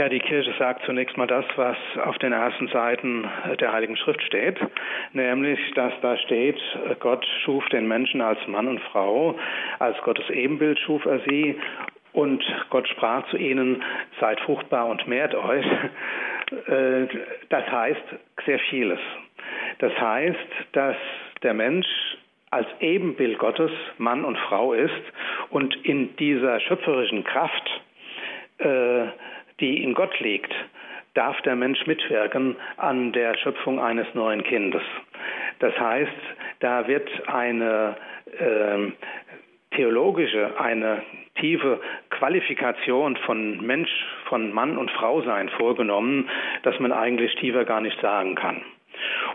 Ja, 0.00 0.08
die 0.08 0.18
Kirche 0.18 0.54
sagt 0.58 0.86
zunächst 0.86 1.18
mal 1.18 1.26
das, 1.26 1.44
was 1.56 1.76
auf 2.06 2.16
den 2.16 2.32
ersten 2.32 2.68
Seiten 2.68 3.28
der 3.60 3.70
Heiligen 3.70 3.98
Schrift 3.98 4.22
steht, 4.22 4.58
nämlich, 5.12 5.60
dass 5.74 5.92
da 6.00 6.16
steht, 6.16 6.58
Gott 7.00 7.22
schuf 7.44 7.68
den 7.68 7.86
Menschen 7.86 8.22
als 8.22 8.38
Mann 8.46 8.66
und 8.66 8.80
Frau, 8.80 9.38
als 9.78 9.98
Gottes 9.98 10.30
Ebenbild 10.30 10.78
schuf 10.78 11.04
er 11.04 11.20
sie 11.28 11.54
und 12.14 12.42
Gott 12.70 12.88
sprach 12.88 13.28
zu 13.28 13.36
ihnen, 13.36 13.84
seid 14.20 14.40
fruchtbar 14.40 14.86
und 14.86 15.06
mehrt 15.06 15.34
euch. 15.34 15.66
Äh, 16.66 17.06
das 17.50 17.70
heißt 17.70 18.02
sehr 18.44 18.58
vieles. 18.70 18.98
Das 19.78 19.92
heißt, 20.00 20.48
dass 20.72 20.96
der 21.42 21.52
Mensch 21.54 21.86
als 22.50 22.66
Ebenbild 22.80 23.38
Gottes 23.38 23.70
Mann 23.98 24.24
und 24.24 24.36
Frau 24.38 24.72
ist 24.72 25.02
und 25.50 25.76
in 25.84 26.16
dieser 26.16 26.58
schöpferischen 26.58 27.22
Kraft 27.22 27.70
äh, 28.60 29.06
die 29.60 29.82
in 29.82 29.94
Gott 29.94 30.18
liegt, 30.20 30.52
darf 31.14 31.40
der 31.42 31.56
Mensch 31.56 31.86
mitwirken 31.86 32.56
an 32.76 33.12
der 33.12 33.36
Schöpfung 33.36 33.80
eines 33.80 34.06
neuen 34.14 34.42
Kindes. 34.44 34.82
Das 35.58 35.78
heißt, 35.78 36.10
da 36.60 36.86
wird 36.86 37.08
eine 37.28 37.96
äh, 38.38 38.92
theologische, 39.74 40.58
eine 40.60 41.02
tiefe 41.36 41.80
Qualifikation 42.10 43.16
von 43.18 43.64
Mensch, 43.64 43.90
von 44.28 44.52
Mann 44.52 44.76
und 44.76 44.90
Frau 44.90 45.22
sein 45.22 45.48
vorgenommen, 45.50 46.28
dass 46.62 46.78
man 46.80 46.92
eigentlich 46.92 47.34
tiefer 47.36 47.64
gar 47.64 47.80
nicht 47.80 48.00
sagen 48.00 48.34
kann. 48.34 48.62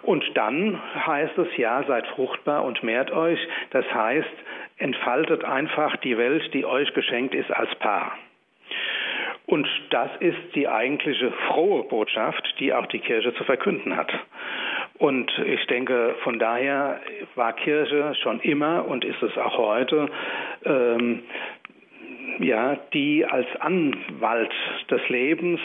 Und 0.03 0.23
dann 0.35 0.79
heißt 1.07 1.37
es 1.37 1.57
ja, 1.57 1.83
seid 1.87 2.05
fruchtbar 2.07 2.63
und 2.63 2.83
mehrt 2.83 3.11
euch. 3.11 3.39
Das 3.71 3.85
heißt, 3.91 4.29
entfaltet 4.77 5.43
einfach 5.43 5.95
die 5.97 6.17
Welt, 6.17 6.53
die 6.53 6.65
euch 6.65 6.93
geschenkt 6.93 7.33
ist 7.33 7.51
als 7.51 7.73
Paar. 7.75 8.15
Und 9.47 9.67
das 9.91 10.09
ist 10.19 10.55
die 10.55 10.67
eigentliche 10.67 11.31
frohe 11.47 11.83
Botschaft, 11.83 12.55
die 12.59 12.73
auch 12.73 12.87
die 12.87 12.99
Kirche 12.99 13.33
zu 13.35 13.43
verkünden 13.43 13.95
hat. 13.95 14.11
Und 14.97 15.31
ich 15.45 15.65
denke, 15.67 16.15
von 16.23 16.39
daher 16.39 16.99
war 17.35 17.53
Kirche 17.53 18.15
schon 18.23 18.39
immer 18.39 18.87
und 18.87 19.05
ist 19.05 19.21
es 19.21 19.37
auch 19.37 19.57
heute 19.57 20.09
ähm, 20.65 21.23
ja, 22.39 22.77
die 22.93 23.25
als 23.25 23.47
Anwalt 23.59 24.53
des 24.89 25.07
Lebens, 25.09 25.59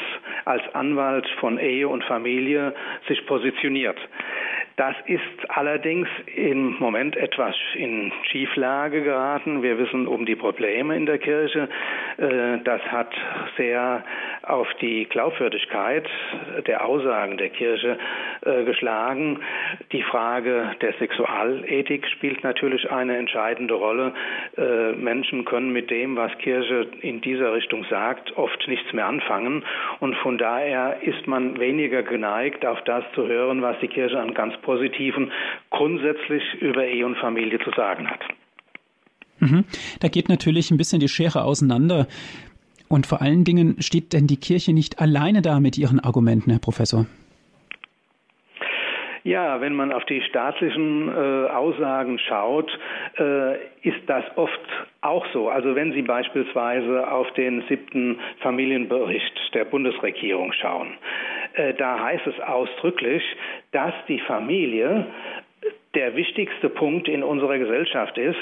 als 0.44 0.62
Anwalt 0.74 1.28
von 1.40 1.58
Ehe 1.58 1.88
und 1.88 2.04
Familie 2.04 2.74
sich 3.08 3.26
positioniert. 3.26 3.98
Das 4.80 4.96
ist 5.04 5.20
allerdings 5.50 6.08
im 6.34 6.78
Moment 6.78 7.14
etwas 7.14 7.54
in 7.74 8.10
Schieflage 8.22 9.02
geraten. 9.02 9.62
Wir 9.62 9.76
wissen 9.76 10.06
um 10.06 10.24
die 10.24 10.36
Probleme 10.36 10.96
in 10.96 11.04
der 11.04 11.18
Kirche. 11.18 11.68
Äh, 12.16 12.60
das 12.64 12.80
hat 12.90 13.12
sehr 13.58 14.02
auf 14.42 14.68
die 14.80 15.04
Glaubwürdigkeit 15.04 16.08
der 16.66 16.86
Aussagen 16.86 17.36
der 17.36 17.50
Kirche 17.50 17.98
äh, 18.40 18.64
geschlagen. 18.64 19.40
Die 19.92 20.02
Frage 20.02 20.70
der 20.80 20.94
Sexualethik 20.94 22.06
spielt 22.08 22.42
natürlich 22.42 22.90
eine 22.90 23.18
entscheidende 23.18 23.74
Rolle. 23.74 24.14
Äh, 24.56 24.92
Menschen 24.92 25.44
können 25.44 25.74
mit 25.74 25.90
dem, 25.90 26.16
was 26.16 26.32
Kirche 26.38 26.86
in 27.02 27.20
dieser 27.20 27.52
Richtung 27.52 27.84
sagt, 27.90 28.34
oft 28.38 28.66
nichts 28.66 28.90
mehr 28.94 29.04
anfangen. 29.04 29.62
Und 29.98 30.16
von 30.16 30.38
daher 30.38 31.02
ist 31.02 31.26
man 31.26 31.60
weniger 31.60 32.02
geneigt, 32.02 32.64
auf 32.64 32.80
das 32.84 33.04
zu 33.14 33.26
hören, 33.26 33.60
was 33.60 33.78
die 33.80 33.88
Kirche 33.88 34.18
an 34.18 34.32
ganz 34.32 34.56
Positiven 34.70 35.32
grundsätzlich 35.70 36.42
über 36.60 36.86
Ehe 36.86 37.04
und 37.04 37.16
Familie 37.16 37.58
zu 37.58 37.72
sagen 37.76 38.08
hat. 38.08 38.20
Mhm. 39.40 39.64
Da 39.98 40.06
geht 40.06 40.28
natürlich 40.28 40.70
ein 40.70 40.76
bisschen 40.76 41.00
die 41.00 41.08
Schere 41.08 41.42
auseinander. 41.42 42.06
Und 42.86 43.06
vor 43.06 43.20
allen 43.20 43.42
Dingen 43.42 43.82
steht 43.82 44.12
denn 44.12 44.28
die 44.28 44.36
Kirche 44.36 44.72
nicht 44.72 45.00
alleine 45.00 45.42
da 45.42 45.58
mit 45.58 45.76
ihren 45.76 45.98
Argumenten, 45.98 46.50
Herr 46.50 46.60
Professor? 46.60 47.06
Ja, 49.22 49.60
wenn 49.60 49.74
man 49.74 49.92
auf 49.92 50.04
die 50.06 50.22
staatlichen 50.22 51.08
äh, 51.08 51.46
Aussagen 51.50 52.18
schaut, 52.18 52.70
äh, 53.18 53.56
ist 53.82 54.00
das 54.06 54.24
oft 54.36 54.60
auch 55.02 55.26
so. 55.32 55.50
Also 55.50 55.74
wenn 55.74 55.92
Sie 55.92 56.02
beispielsweise 56.02 57.10
auf 57.10 57.30
den 57.32 57.62
siebten 57.68 58.18
Familienbericht 58.40 59.54
der 59.54 59.66
Bundesregierung 59.66 60.52
schauen, 60.54 60.94
äh, 61.54 61.74
da 61.74 62.02
heißt 62.02 62.26
es 62.26 62.40
ausdrücklich, 62.40 63.22
dass 63.72 63.92
die 64.08 64.20
Familie 64.20 65.06
der 65.94 66.16
wichtigste 66.16 66.70
Punkt 66.70 67.08
in 67.08 67.22
unserer 67.22 67.58
Gesellschaft 67.58 68.16
ist, 68.16 68.38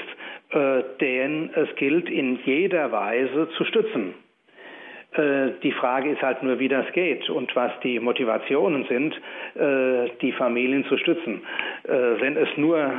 äh, 0.50 0.82
den 1.00 1.50
es 1.54 1.74
gilt 1.76 2.08
in 2.08 2.38
jeder 2.44 2.92
Weise 2.92 3.48
zu 3.56 3.64
stützen. 3.64 4.14
Äh, 5.18 5.52
die 5.62 5.72
Frage 5.72 6.10
ist 6.10 6.22
halt 6.22 6.42
nur, 6.42 6.58
wie 6.58 6.68
das 6.68 6.90
geht 6.92 7.28
und 7.28 7.54
was 7.56 7.72
die 7.82 7.98
Motivationen 7.98 8.84
sind, 8.84 9.14
äh, 9.56 10.10
die 10.22 10.32
Familien 10.32 10.84
zu 10.84 10.96
stützen. 10.96 11.42
Äh, 11.84 12.20
wenn 12.20 12.36
es 12.36 12.48
nur 12.56 12.92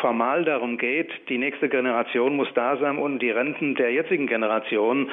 formal 0.00 0.44
darum 0.44 0.76
geht, 0.76 1.10
die 1.30 1.38
nächste 1.38 1.70
Generation 1.70 2.36
muss 2.36 2.48
da 2.54 2.76
sein 2.76 2.98
und 2.98 3.20
die 3.20 3.30
Renten 3.30 3.74
der 3.76 3.92
jetzigen 3.92 4.26
Generation 4.26 5.10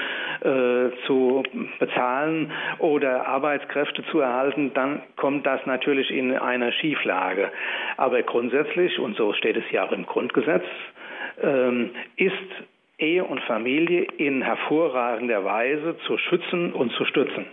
zu 1.07 1.43
bezahlen 1.79 2.51
oder 2.79 3.25
Arbeitskräfte 3.25 4.03
zu 4.11 4.19
erhalten, 4.19 4.71
dann 4.73 5.01
kommt 5.15 5.45
das 5.45 5.65
natürlich 5.65 6.11
in 6.11 6.37
eine 6.37 6.73
Schieflage. 6.73 7.49
Aber 7.95 8.21
grundsätzlich, 8.23 8.99
und 8.99 9.15
so 9.15 9.31
steht 9.31 9.55
es 9.55 9.63
ja 9.71 9.85
auch 9.85 9.93
im 9.93 10.05
Grundgesetz, 10.05 10.65
ähm, 11.41 11.91
ist 12.17 12.33
Ehe 13.03 13.23
und 13.23 13.41
Familie 13.41 14.07
in 14.17 14.41
hervorragender 14.41 15.43
Weise 15.43 15.97
zu 16.07 16.17
schützen 16.17 16.71
und 16.71 16.93
zu 16.93 17.03
stützen. 17.05 17.45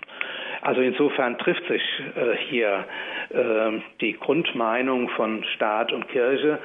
Also 0.62 0.80
insofern 0.80 1.38
trifft 1.38 1.66
sich 1.66 1.82
äh, 2.14 2.36
hier 2.48 2.84
äh, 3.30 3.80
die 4.00 4.12
Grundmeinung 4.12 5.08
von 5.10 5.42
Staat 5.54 5.92
und 5.92 6.08
Kirche. 6.08 6.58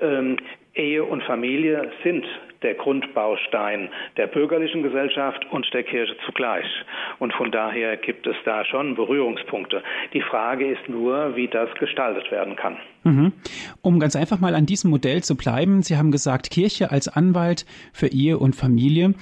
Ähm, 0.00 0.36
Ehe 0.74 1.02
und 1.02 1.22
Familie 1.24 1.90
sind 2.04 2.24
der 2.62 2.74
Grundbaustein 2.74 3.88
der 4.16 4.26
bürgerlichen 4.26 4.82
Gesellschaft 4.82 5.46
und 5.50 5.66
der 5.72 5.82
Kirche 5.84 6.16
zugleich. 6.26 6.66
Und 7.18 7.32
von 7.32 7.50
daher 7.50 7.96
gibt 7.96 8.26
es 8.26 8.36
da 8.44 8.64
schon 8.64 8.94
Berührungspunkte. 8.94 9.82
Die 10.12 10.22
Frage 10.22 10.66
ist 10.66 10.88
nur, 10.88 11.36
wie 11.36 11.48
das 11.48 11.72
gestaltet 11.78 12.30
werden 12.30 12.56
kann. 12.56 12.76
Mhm. 13.04 13.32
Um 13.80 14.00
ganz 14.00 14.16
einfach 14.16 14.40
mal 14.40 14.54
an 14.54 14.66
diesem 14.66 14.90
Modell 14.90 15.22
zu 15.22 15.36
bleiben, 15.36 15.82
Sie 15.82 15.96
haben 15.96 16.10
gesagt, 16.10 16.50
Kirche 16.50 16.90
als 16.90 17.08
Anwalt 17.08 17.64
für 17.92 18.08
Ehe 18.08 18.38
und 18.38 18.56
Familie. 18.56 19.14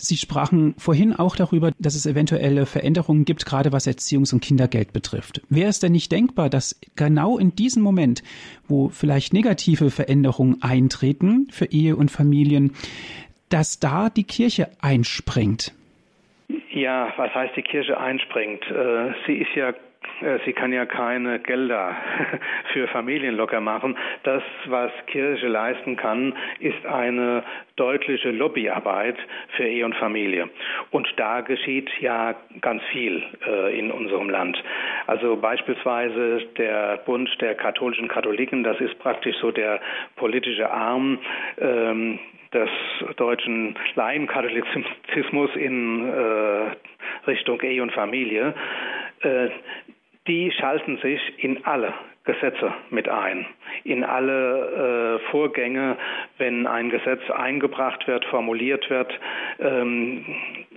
Sie 0.00 0.16
sprachen 0.16 0.74
vorhin 0.78 1.14
auch 1.14 1.36
darüber, 1.36 1.72
dass 1.78 1.94
es 1.94 2.06
eventuelle 2.06 2.64
Veränderungen 2.64 3.26
gibt, 3.26 3.44
gerade 3.44 3.70
was 3.70 3.86
Erziehungs- 3.86 4.32
und 4.32 4.40
Kindergeld 4.40 4.94
betrifft. 4.94 5.42
Wäre 5.50 5.68
es 5.68 5.78
denn 5.78 5.92
nicht 5.92 6.10
denkbar, 6.10 6.48
dass 6.48 6.80
genau 6.96 7.36
in 7.38 7.54
diesem 7.54 7.82
Moment, 7.82 8.22
wo 8.66 8.88
vielleicht 8.88 9.34
negative 9.34 9.90
Veränderungen 9.90 10.62
eintreten 10.62 11.48
für 11.50 11.66
Ehe 11.66 11.96
und 11.96 12.10
Familien, 12.10 12.72
dass 13.50 13.78
da 13.78 14.08
die 14.08 14.24
Kirche 14.24 14.70
einspringt? 14.80 15.74
Ja, 16.72 17.12
was 17.16 17.34
heißt 17.34 17.56
die 17.56 17.62
Kirche 17.62 17.98
einspringt? 17.98 18.64
Äh, 18.70 19.12
sie 19.26 19.34
ist 19.34 19.54
ja 19.54 19.74
sie 20.44 20.52
kann 20.52 20.72
ja 20.72 20.86
keine 20.86 21.38
Gelder 21.38 21.96
für 22.72 22.88
Familien 22.88 23.36
locker 23.36 23.60
machen. 23.60 23.96
Das, 24.22 24.42
was 24.66 24.90
Kirche 25.06 25.48
leisten 25.48 25.96
kann, 25.96 26.34
ist 26.58 26.84
eine 26.86 27.42
deutliche 27.76 28.30
Lobbyarbeit 28.30 29.16
für 29.56 29.64
Ehe 29.64 29.84
und 29.84 29.94
Familie. 29.96 30.50
Und 30.90 31.08
da 31.16 31.40
geschieht 31.40 31.90
ja 32.00 32.34
ganz 32.60 32.82
viel 32.92 33.22
äh, 33.46 33.78
in 33.78 33.90
unserem 33.90 34.28
Land. 34.28 34.62
Also 35.06 35.36
beispielsweise 35.36 36.42
der 36.58 36.98
Bund 36.98 37.30
der 37.40 37.54
katholischen 37.54 38.08
Katholiken, 38.08 38.62
das 38.62 38.80
ist 38.80 38.98
praktisch 38.98 39.36
so 39.40 39.50
der 39.50 39.80
politische 40.16 40.70
Arm 40.70 41.18
ähm, 41.58 42.18
des 42.52 42.68
deutschen 43.16 43.76
Laienkatholizismus 43.94 45.54
in 45.54 46.08
äh, 46.08 47.28
Richtung 47.28 47.60
Ehe 47.62 47.82
und 47.82 47.92
Familie. 47.92 48.54
Äh, 49.22 49.48
die 50.26 50.52
schalten 50.52 50.98
sich 50.98 51.20
in 51.42 51.64
alle 51.64 51.94
Gesetze 52.24 52.72
mit 52.90 53.08
ein, 53.08 53.46
in 53.84 54.04
alle 54.04 55.18
äh, 55.24 55.30
Vorgänge, 55.30 55.96
wenn 56.38 56.66
ein 56.66 56.90
Gesetz 56.90 57.22
eingebracht 57.30 58.06
wird, 58.06 58.24
formuliert 58.26 58.88
wird. 58.90 59.12
Ähm, 59.58 60.24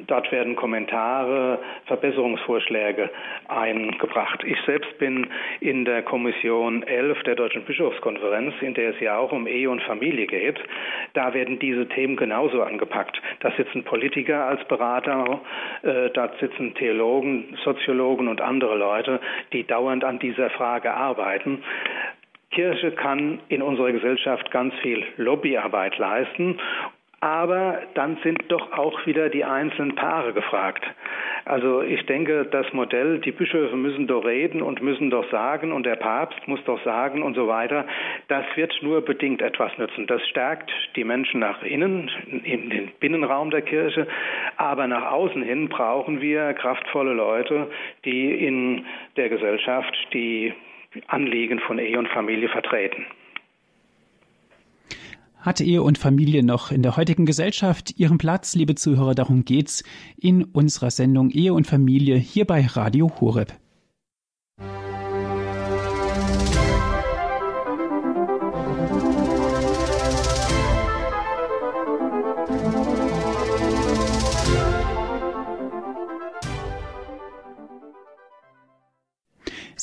dort 0.07 0.31
werden 0.31 0.55
Kommentare, 0.55 1.59
Verbesserungsvorschläge 1.85 3.09
eingebracht. 3.47 4.43
Ich 4.43 4.57
selbst 4.65 4.97
bin 4.97 5.27
in 5.59 5.85
der 5.85 6.03
Kommission 6.03 6.83
11 6.83 7.23
der 7.23 7.35
Deutschen 7.35 7.63
Bischofskonferenz, 7.63 8.53
in 8.61 8.73
der 8.73 8.91
es 8.91 8.99
ja 8.99 9.17
auch 9.17 9.31
um 9.31 9.47
Ehe 9.47 9.69
und 9.69 9.81
Familie 9.83 10.27
geht. 10.27 10.59
Da 11.13 11.33
werden 11.33 11.59
diese 11.59 11.87
Themen 11.89 12.15
genauso 12.15 12.61
angepackt. 12.61 13.21
Da 13.39 13.51
sitzen 13.57 13.83
Politiker 13.83 14.45
als 14.45 14.63
Berater, 14.67 15.41
äh, 15.83 16.09
dort 16.11 16.39
sitzen 16.39 16.73
Theologen, 16.75 17.57
Soziologen 17.63 18.27
und 18.27 18.41
andere 18.41 18.77
Leute, 18.77 19.19
die 19.51 19.65
dauernd 19.65 20.03
an 20.03 20.19
dieser 20.19 20.49
Frage 20.49 20.93
arbeiten. 20.93 21.63
Kirche 22.53 22.91
kann 22.91 23.39
in 23.49 23.61
unserer 23.61 23.91
Gesellschaft 23.91 24.51
ganz 24.51 24.73
viel 24.75 25.03
Lobbyarbeit 25.17 25.97
leisten 25.97 26.59
aber 27.23 27.79
dann 27.93 28.17
sind 28.21 28.43
doch 28.49 28.73
auch 28.73 29.05
wieder 29.05 29.29
die 29.29 29.45
einzelnen 29.45 29.95
Paare 29.95 30.33
gefragt. 30.33 30.85
Also 31.45 31.81
ich 31.81 32.05
denke, 32.05 32.43
das 32.51 32.73
Modell, 32.73 33.19
die 33.19 33.31
Bischöfe 33.31 33.77
müssen 33.77 34.07
doch 34.07 34.25
reden 34.25 34.61
und 34.61 34.81
müssen 34.81 35.09
doch 35.09 35.31
sagen 35.31 35.71
und 35.71 35.85
der 35.85 35.95
Papst 35.95 36.45
muss 36.49 36.61
doch 36.65 36.83
sagen 36.83 37.23
und 37.23 37.35
so 37.35 37.47
weiter, 37.47 37.85
das 38.27 38.43
wird 38.55 38.73
nur 38.81 39.05
bedingt 39.05 39.41
etwas 39.41 39.71
nützen. 39.77 40.05
Das 40.05 40.21
stärkt 40.27 40.69
die 40.97 41.05
Menschen 41.05 41.39
nach 41.39 41.63
innen, 41.63 42.11
in 42.43 42.69
den 42.69 42.91
Binnenraum 42.99 43.51
der 43.51 43.61
Kirche, 43.61 44.05
aber 44.57 44.85
nach 44.87 45.09
außen 45.09 45.43
hin 45.43 45.69
brauchen 45.69 46.19
wir 46.19 46.53
kraftvolle 46.53 47.13
Leute, 47.13 47.71
die 48.03 48.45
in 48.45 48.85
der 49.15 49.29
Gesellschaft 49.29 49.95
die 50.11 50.53
Anliegen 51.07 51.59
von 51.59 51.79
Ehe 51.79 51.97
und 51.97 52.09
Familie 52.09 52.49
vertreten. 52.49 53.05
Hat 55.43 55.59
Ehe 55.59 55.83
und 55.83 55.97
Familie 55.97 56.41
noch 56.41 56.71
in 56.71 56.83
der 56.83 56.95
heutigen 56.95 57.25
Gesellschaft 57.25 57.99
ihren 57.99 58.17
Platz, 58.17 58.55
liebe 58.55 58.75
Zuhörer? 58.75 59.13
Darum 59.13 59.43
geht's 59.43 59.83
in 60.15 60.45
unserer 60.45 60.89
Sendung 60.89 61.31
Ehe 61.31 61.53
und 61.53 61.67
Familie 61.67 62.15
hier 62.15 62.45
bei 62.45 62.65
Radio 62.65 63.11
Horeb. 63.19 63.53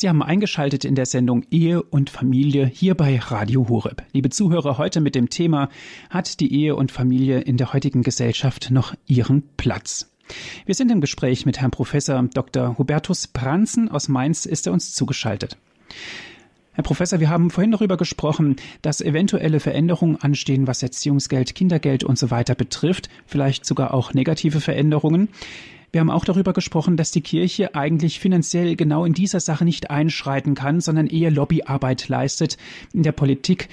Sie 0.00 0.08
haben 0.08 0.22
eingeschaltet 0.22 0.86
in 0.86 0.94
der 0.94 1.04
Sendung 1.04 1.44
Ehe 1.50 1.82
und 1.82 2.08
Familie 2.08 2.64
hier 2.64 2.94
bei 2.94 3.18
Radio 3.18 3.68
Horeb. 3.68 4.02
Liebe 4.14 4.30
Zuhörer, 4.30 4.78
heute 4.78 5.02
mit 5.02 5.14
dem 5.14 5.28
Thema 5.28 5.68
Hat 6.08 6.40
die 6.40 6.54
Ehe 6.54 6.74
und 6.74 6.90
Familie 6.90 7.40
in 7.40 7.58
der 7.58 7.74
heutigen 7.74 8.02
Gesellschaft 8.02 8.70
noch 8.70 8.94
ihren 9.06 9.42
Platz? 9.58 10.10
Wir 10.64 10.74
sind 10.74 10.90
im 10.90 11.02
Gespräch 11.02 11.44
mit 11.44 11.60
Herrn 11.60 11.70
Professor 11.70 12.22
Dr. 12.32 12.78
Hubertus 12.78 13.26
Pranzen 13.26 13.90
aus 13.90 14.08
Mainz, 14.08 14.46
ist 14.46 14.66
er 14.66 14.72
uns 14.72 14.94
zugeschaltet. 14.94 15.58
Herr 16.72 16.84
Professor, 16.84 17.20
wir 17.20 17.28
haben 17.28 17.50
vorhin 17.50 17.72
darüber 17.72 17.98
gesprochen, 17.98 18.56
dass 18.80 19.02
eventuelle 19.02 19.60
Veränderungen 19.60 20.16
anstehen, 20.16 20.66
was 20.66 20.82
Erziehungsgeld, 20.82 21.54
Kindergeld 21.54 22.04
und 22.04 22.18
so 22.18 22.30
weiter 22.30 22.54
betrifft, 22.54 23.10
vielleicht 23.26 23.66
sogar 23.66 23.92
auch 23.92 24.14
negative 24.14 24.62
Veränderungen. 24.62 25.28
Wir 25.92 26.00
haben 26.00 26.10
auch 26.10 26.24
darüber 26.24 26.52
gesprochen, 26.52 26.96
dass 26.96 27.10
die 27.10 27.20
Kirche 27.20 27.74
eigentlich 27.74 28.20
finanziell 28.20 28.76
genau 28.76 29.04
in 29.04 29.12
dieser 29.12 29.40
Sache 29.40 29.64
nicht 29.64 29.90
einschreiten 29.90 30.54
kann, 30.54 30.80
sondern 30.80 31.08
eher 31.08 31.30
Lobbyarbeit 31.30 32.08
leistet 32.08 32.58
in 32.94 33.02
der 33.02 33.12
Politik. 33.12 33.68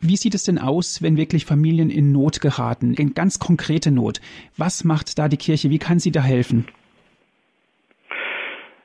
Wie 0.00 0.16
sieht 0.16 0.34
es 0.34 0.44
denn 0.44 0.58
aus, 0.58 1.02
wenn 1.02 1.16
wirklich 1.16 1.44
Familien 1.44 1.90
in 1.90 2.12
Not 2.12 2.40
geraten, 2.40 2.94
in 2.94 3.14
ganz 3.14 3.38
konkrete 3.38 3.90
Not? 3.90 4.20
Was 4.56 4.84
macht 4.84 5.18
da 5.18 5.28
die 5.28 5.38
Kirche? 5.38 5.70
Wie 5.70 5.78
kann 5.78 5.98
sie 5.98 6.12
da 6.12 6.20
helfen? 6.22 6.66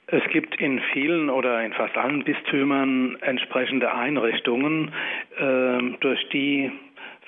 Es 0.07 0.23
gibt 0.31 0.59
in 0.59 0.81
vielen 0.91 1.29
oder 1.29 1.63
in 1.63 1.71
fast 1.73 1.95
allen 1.95 2.23
Bistümern 2.23 3.15
entsprechende 3.21 3.93
Einrichtungen, 3.93 4.91
äh, 5.37 5.97
durch 5.99 6.27
die 6.29 6.71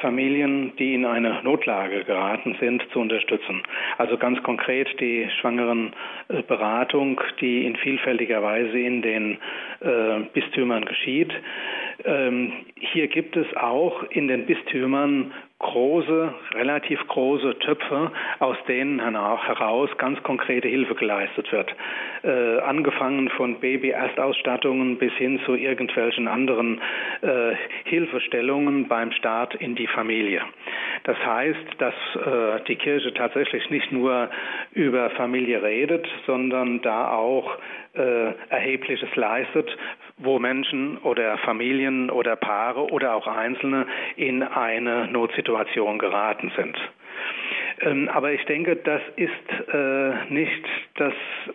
Familien, 0.01 0.73
die 0.77 0.93
in 0.95 1.05
eine 1.05 1.41
Notlage 1.43 2.03
geraten 2.03 2.55
sind, 2.59 2.83
zu 2.91 2.99
unterstützen. 2.99 3.61
Also 3.97 4.17
ganz 4.17 4.41
konkret 4.43 4.87
die 4.99 5.29
Schwangerenberatung, 5.39 7.21
die 7.39 7.65
in 7.65 7.75
vielfältiger 7.77 8.43
Weise 8.43 8.77
in 8.77 9.01
den 9.01 9.37
äh, 9.79 10.19
Bistümern 10.33 10.85
geschieht. 10.85 11.31
Ähm, 12.03 12.51
hier 12.75 13.07
gibt 13.07 13.37
es 13.37 13.47
auch 13.55 14.03
in 14.09 14.27
den 14.27 14.45
Bistümern 14.45 15.31
große, 15.61 16.33
relativ 16.53 16.99
große 17.07 17.59
Töpfe, 17.59 18.11
aus 18.39 18.57
denen 18.67 18.99
heraus 18.99 19.89
ganz 19.97 20.21
konkrete 20.23 20.67
Hilfe 20.67 20.95
geleistet 20.95 21.51
wird. 21.51 21.73
Äh, 22.23 22.59
angefangen 22.59 23.29
von 23.29 23.59
Baby-Erstausstattungen 23.59 24.97
bis 24.97 25.13
hin 25.13 25.39
zu 25.45 25.55
irgendwelchen 25.55 26.27
anderen 26.27 26.81
äh, 27.21 27.53
Hilfestellungen 27.85 28.87
beim 28.87 29.11
Start 29.11 29.55
in 29.55 29.75
die 29.75 29.87
Familie. 29.87 30.41
Das 31.03 31.17
heißt, 31.17 31.67
dass 31.77 31.93
äh, 32.15 32.63
die 32.67 32.75
Kirche 32.75 33.13
tatsächlich 33.13 33.69
nicht 33.69 33.91
nur 33.91 34.29
über 34.73 35.09
Familie 35.11 35.63
redet, 35.63 36.07
sondern 36.25 36.81
da 36.81 37.11
auch 37.11 37.57
äh, 37.93 38.33
Erhebliches 38.49 39.13
leistet, 39.15 39.75
wo 40.17 40.39
Menschen 40.39 40.97
oder 40.99 41.37
Familien 41.39 42.09
oder 42.09 42.35
Paare 42.35 42.91
oder 42.91 43.15
auch 43.15 43.27
Einzelne 43.27 43.85
in 44.15 44.43
eine 44.43 45.07
Notsituation 45.07 45.50
geraten 45.99 46.51
sind. 46.55 46.77
Ähm, 47.83 48.09
aber 48.09 48.31
ich 48.31 48.43
denke, 48.45 48.75
das 48.75 49.01
ist 49.15 49.29
äh, 49.73 50.33
nicht 50.33 50.65
das 50.95 51.13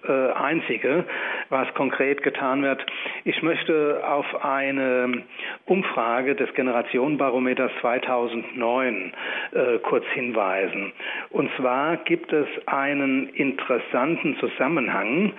äh, 0.08 0.32
Einzige, 0.32 1.04
was 1.50 1.72
konkret 1.74 2.22
getan 2.22 2.62
wird. 2.62 2.84
Ich 3.24 3.42
möchte 3.42 4.02
auf 4.04 4.44
eine 4.44 5.22
Umfrage 5.66 6.34
des 6.34 6.52
Generationenbarometers 6.54 7.70
2009 7.80 9.12
äh, 9.52 9.78
kurz 9.78 10.04
hinweisen. 10.14 10.92
Und 11.30 11.50
zwar 11.56 11.96
gibt 11.98 12.32
es 12.32 12.46
einen 12.66 13.28
interessanten 13.28 14.36
Zusammenhang 14.38 15.32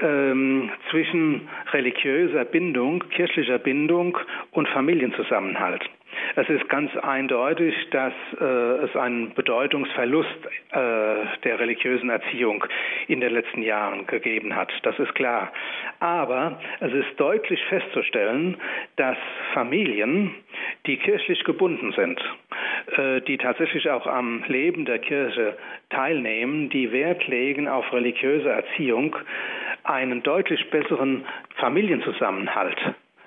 ähm, 0.00 0.70
zwischen 0.90 1.48
religiöser 1.72 2.44
Bindung, 2.44 3.02
kirchlicher 3.10 3.58
Bindung 3.58 4.16
und 4.52 4.68
Familienzusammenhalt. 4.68 5.82
Es 6.36 6.48
ist 6.48 6.68
ganz 6.68 6.94
eindeutig, 6.96 7.74
dass 7.90 8.12
äh, 8.40 8.44
es 8.44 8.94
einen 8.94 9.34
Bedeutungsverlust 9.34 10.28
äh, 10.70 10.76
der 11.44 11.58
religiösen 11.58 12.08
Erziehung 12.08 12.64
in 13.08 13.20
den 13.20 13.32
letzten 13.32 13.62
Jahren 13.62 14.06
gegeben 14.06 14.54
hat. 14.54 14.72
Das 14.84 14.98
ist 14.98 15.14
klar. 15.14 15.52
Aber 15.98 16.60
es 16.80 16.92
ist 16.92 17.18
deutlich 17.18 17.60
festzustellen, 17.64 18.56
dass 18.96 19.16
Familien, 19.54 20.34
die 20.86 20.98
kirchlich 20.98 21.42
gebunden 21.44 21.92
sind, 21.92 22.20
äh, 22.96 23.20
die 23.22 23.36
tatsächlich 23.36 23.90
auch 23.90 24.06
am 24.06 24.44
Leben 24.46 24.84
der 24.84 25.00
Kirche 25.00 25.56
teilnehmen, 25.90 26.70
die 26.70 26.92
Wert 26.92 27.26
legen 27.26 27.66
auf 27.66 27.92
religiöse 27.92 28.50
Erziehung, 28.50 29.16
einen 29.82 30.22
deutlich 30.22 30.70
besseren 30.70 31.24
Familienzusammenhalt 31.56 32.78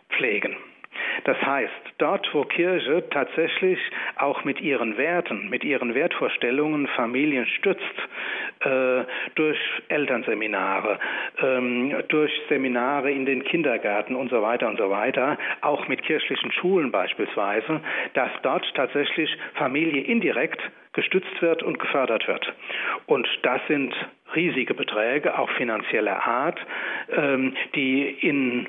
pflegen. 0.09 0.55
Das 1.25 1.38
heißt, 1.41 1.71
dort, 1.97 2.27
wo 2.34 2.43
Kirche 2.43 3.03
tatsächlich 3.10 3.79
auch 4.17 4.43
mit 4.43 4.62
ihren 4.62 4.97
Werten, 4.97 5.49
mit 5.49 5.63
ihren 5.63 5.95
Wertvorstellungen 5.95 6.88
Familien 6.88 7.45
stützt, 7.47 7.82
äh, 8.62 9.03
durch 9.36 9.58
Elternseminare, 9.89 10.99
ähm, 11.41 11.95
durch 12.10 12.32
Seminare 12.49 13.12
in 13.12 13.25
den 13.25 13.43
Kindergärten 13.43 14.15
und 14.15 14.29
so 14.29 14.41
weiter 14.41 14.67
und 14.67 14.77
so 14.77 14.89
weiter, 14.89 15.38
auch 15.62 15.88
mit 15.88 16.03
kirchlichen 16.03 16.51
Schulen 16.51 16.91
beispielsweise, 16.91 17.82
dass 18.13 18.29
dort 18.41 18.65
tatsächlich 18.75 19.36
Familie 19.56 20.03
indirekt 20.03 20.62
gestützt 20.93 21.41
wird 21.41 21.63
und 21.63 21.79
gefördert 21.79 22.27
wird. 22.27 22.53
Und 23.08 23.27
das 23.41 23.62
sind 23.67 23.93
riesige 24.35 24.73
Beträge, 24.73 25.37
auch 25.37 25.49
finanzieller 25.51 26.25
Art, 26.25 26.59
ähm, 27.15 27.53
die 27.75 28.03
in 28.03 28.67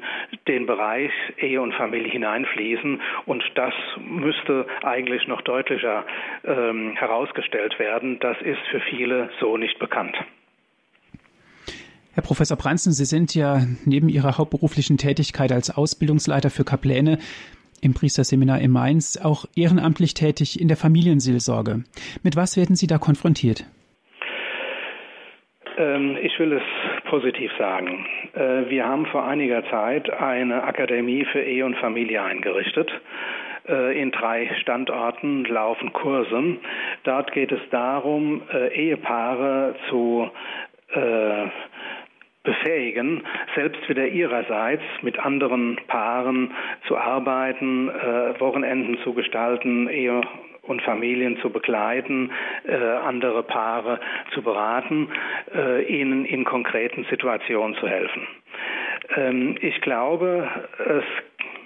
den 0.49 0.67
Bereich 0.67 1.11
Ehe 1.39 1.61
und 1.61 1.75
Familie 1.75 2.11
hineinfließen. 2.11 3.01
Und 3.27 3.43
das 3.55 3.75
müsste 4.01 4.67
eigentlich 4.83 5.27
noch 5.29 5.43
deutlicher 5.43 6.05
ähm, 6.45 6.95
herausgestellt 6.97 7.79
werden. 7.79 8.19
Das 8.21 8.37
ist 8.41 8.61
für 8.71 8.81
viele 8.81 9.31
so 9.41 9.57
nicht 9.57 9.79
bekannt. 9.79 10.17
Herr 12.15 12.23
Professor 12.23 12.57
Branzen, 12.57 12.93
Sie 12.93 13.07
sind 13.07 13.35
ja 13.35 13.63
neben 13.85 14.09
Ihrer 14.09 14.39
hauptberuflichen 14.39 14.99
Tätigkeit 14.99 15.51
als 15.51 15.77
Ausbildungsleiter 15.77 16.49
für 16.49 16.65
Kapläne 16.65 17.19
im 17.81 17.93
Priesterseminar 17.93 18.61
in 18.61 18.71
Mainz 18.71 19.17
auch 19.17 19.47
ehrenamtlich 19.57 20.15
tätig 20.15 20.61
in 20.61 20.69
der 20.69 20.77
Familienseelsorge. 20.77 21.85
Mit 22.23 22.37
was 22.37 22.57
werden 22.57 22.77
Sie 22.77 22.87
da 22.87 22.99
konfrontiert? 22.99 23.67
Ähm, 25.77 26.17
ich 26.21 26.39
will 26.39 26.53
es 26.53 26.63
positiv 27.05 27.51
sagen. 27.59 28.07
Äh, 28.35 28.71
wir 28.71 28.87
haben 28.87 29.07
vor 29.07 29.27
einiger 29.27 29.65
Zeit 29.71 30.11
eine 30.11 30.63
Akademie 30.63 31.25
für 31.25 31.43
Ehe 31.43 31.65
und 31.65 31.77
Familie 31.77 32.23
eingerichtet. 32.23 32.91
Äh, 33.69 34.01
in 34.01 34.11
drei 34.11 34.51
Standorten 34.61 35.45
laufen 35.45 35.93
Kurse. 35.93 36.57
Dort 37.05 37.33
geht 37.33 37.53
es 37.53 37.61
darum, 37.71 38.43
äh, 38.53 38.69
Ehepaare 38.75 39.75
zu 39.89 40.31
befähigen, 42.45 43.25
selbst 43.57 43.89
wieder 43.89 44.07
ihrerseits 44.07 44.85
mit 45.03 45.19
anderen 45.19 45.77
Paaren 45.89 46.53
zu 46.87 46.97
arbeiten, 46.97 47.89
Wochenenden 48.39 48.99
zu 49.03 49.13
gestalten, 49.13 49.89
Ehe 49.89 50.21
und 50.67 50.83
Familien 50.83 51.39
zu 51.39 51.51
begleiten, 51.51 52.31
äh, 52.67 52.75
andere 52.75 53.43
Paare 53.43 54.01
zu 54.33 54.43
beraten, 54.43 55.09
äh, 55.55 55.85
ihnen 55.85 56.25
in 56.25 56.45
konkreten 56.45 57.05
Situationen 57.11 57.77
zu 57.77 57.89
helfen. 57.89 58.27
Ähm, 59.17 59.57
ich 59.61 59.81
glaube, 59.81 60.49
es 60.79 61.05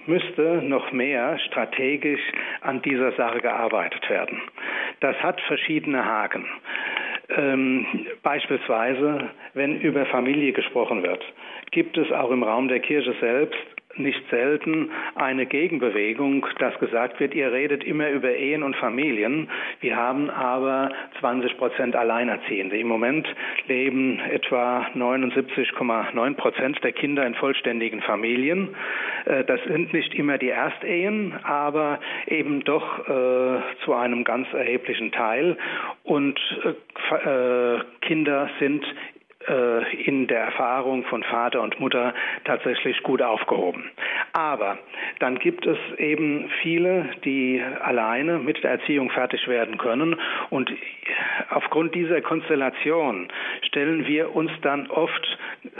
müsste 0.07 0.61
noch 0.63 0.91
mehr 0.91 1.37
strategisch 1.39 2.21
an 2.61 2.81
dieser 2.81 3.11
Sache 3.13 3.39
gearbeitet 3.39 4.09
werden. 4.09 4.41
Das 4.99 5.15
hat 5.21 5.39
verschiedene 5.41 6.03
Haken. 6.03 6.45
Ähm, 7.29 7.85
beispielsweise, 8.23 9.29
wenn 9.53 9.79
über 9.81 10.05
Familie 10.07 10.51
gesprochen 10.51 11.03
wird, 11.03 11.23
gibt 11.71 11.95
es 11.97 12.11
auch 12.11 12.31
im 12.31 12.41
Raum 12.41 12.67
der 12.67 12.79
Kirche 12.79 13.13
selbst 13.21 13.59
nicht 13.99 14.21
selten 14.29 14.91
eine 15.15 15.45
Gegenbewegung, 15.45 16.45
dass 16.59 16.77
gesagt 16.79 17.19
wird, 17.19 17.33
ihr 17.33 17.51
redet 17.51 17.83
immer 17.83 18.09
über 18.09 18.31
Ehen 18.31 18.63
und 18.63 18.75
Familien. 18.77 19.49
Wir 19.81 19.95
haben 19.95 20.29
aber 20.29 20.91
20 21.19 21.57
Prozent 21.57 21.95
Alleinerziehende. 21.95 22.77
Im 22.77 22.87
Moment 22.87 23.27
leben 23.67 24.19
etwa 24.31 24.87
79,9 24.95 26.33
Prozent 26.35 26.83
der 26.83 26.93
Kinder 26.93 27.25
in 27.25 27.35
vollständigen 27.35 28.01
Familien. 28.01 28.69
Äh, 29.25 29.43
das 29.43 29.59
sind 29.65 29.93
nicht 29.93 30.13
immer 30.15 30.37
die 30.37 30.49
Erstehen, 30.49 31.33
aber 31.43 31.99
eben 32.27 32.63
doch 32.63 33.07
äh, 33.07 33.59
zu 33.83 33.93
einem 33.93 34.23
ganz 34.23 34.51
erheblichen 34.53 35.11
Teil. 35.11 35.57
Und 36.03 36.39
äh, 36.63 37.79
Kinder 38.01 38.49
sind 38.59 38.85
äh, 39.49 40.03
in 40.03 40.27
der 40.27 40.41
Erfahrung 40.41 41.03
von 41.05 41.23
Vater 41.23 41.61
und 41.61 41.79
Mutter 41.79 42.13
tatsächlich 42.45 43.01
gut 43.03 43.21
aufgehoben. 43.21 43.89
Aber 44.33 44.77
dann 45.19 45.39
gibt 45.39 45.65
es 45.65 45.77
eben 45.97 46.49
viele, 46.61 47.09
die 47.25 47.61
alleine 47.81 48.37
mit 48.37 48.63
der 48.63 48.71
Erziehung 48.71 49.09
fertig 49.09 49.47
werden 49.47 49.77
können 49.77 50.15
und 50.49 50.71
aufgrund 51.49 51.95
dieser 51.95 52.21
Konstellation 52.21 53.27
stellen 53.63 54.05
wir 54.05 54.35
uns 54.35 54.51
dann 54.61 54.87
oft 54.87 55.37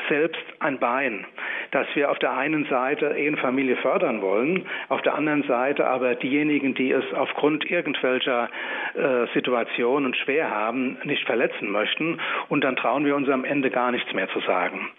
selbst 0.10 0.41
ein 0.60 0.79
Bein, 0.79 1.25
dass 1.71 1.88
wir 1.93 2.12
auf 2.12 2.19
der 2.19 2.36
einen 2.36 2.65
Seite 2.65 3.15
Ehenfamilie 3.15 3.77
fördern 3.77 4.21
wollen, 4.21 4.65
auf 4.89 5.01
der 5.01 5.15
anderen 5.15 5.43
Seite 5.43 5.86
aber 5.88 6.15
diejenigen, 6.15 6.73
die 6.73 6.91
es 6.91 7.03
aufgrund 7.13 7.69
irgendwelcher 7.69 8.49
äh, 8.95 9.27
Situationen 9.34 10.13
schwer 10.15 10.49
haben, 10.49 10.97
nicht 11.03 11.25
verletzen 11.25 11.69
möchten 11.69 12.19
und 12.49 12.63
dann 12.63 12.75
trauen 12.75 13.05
wir 13.05 13.15
uns 13.15 13.29
am 13.29 13.45
Ende 13.45 13.59
gar 13.69 13.91
nichts 13.91 14.13
mehr 14.13 14.30
zu 14.30 14.39
sagen. 14.41 14.89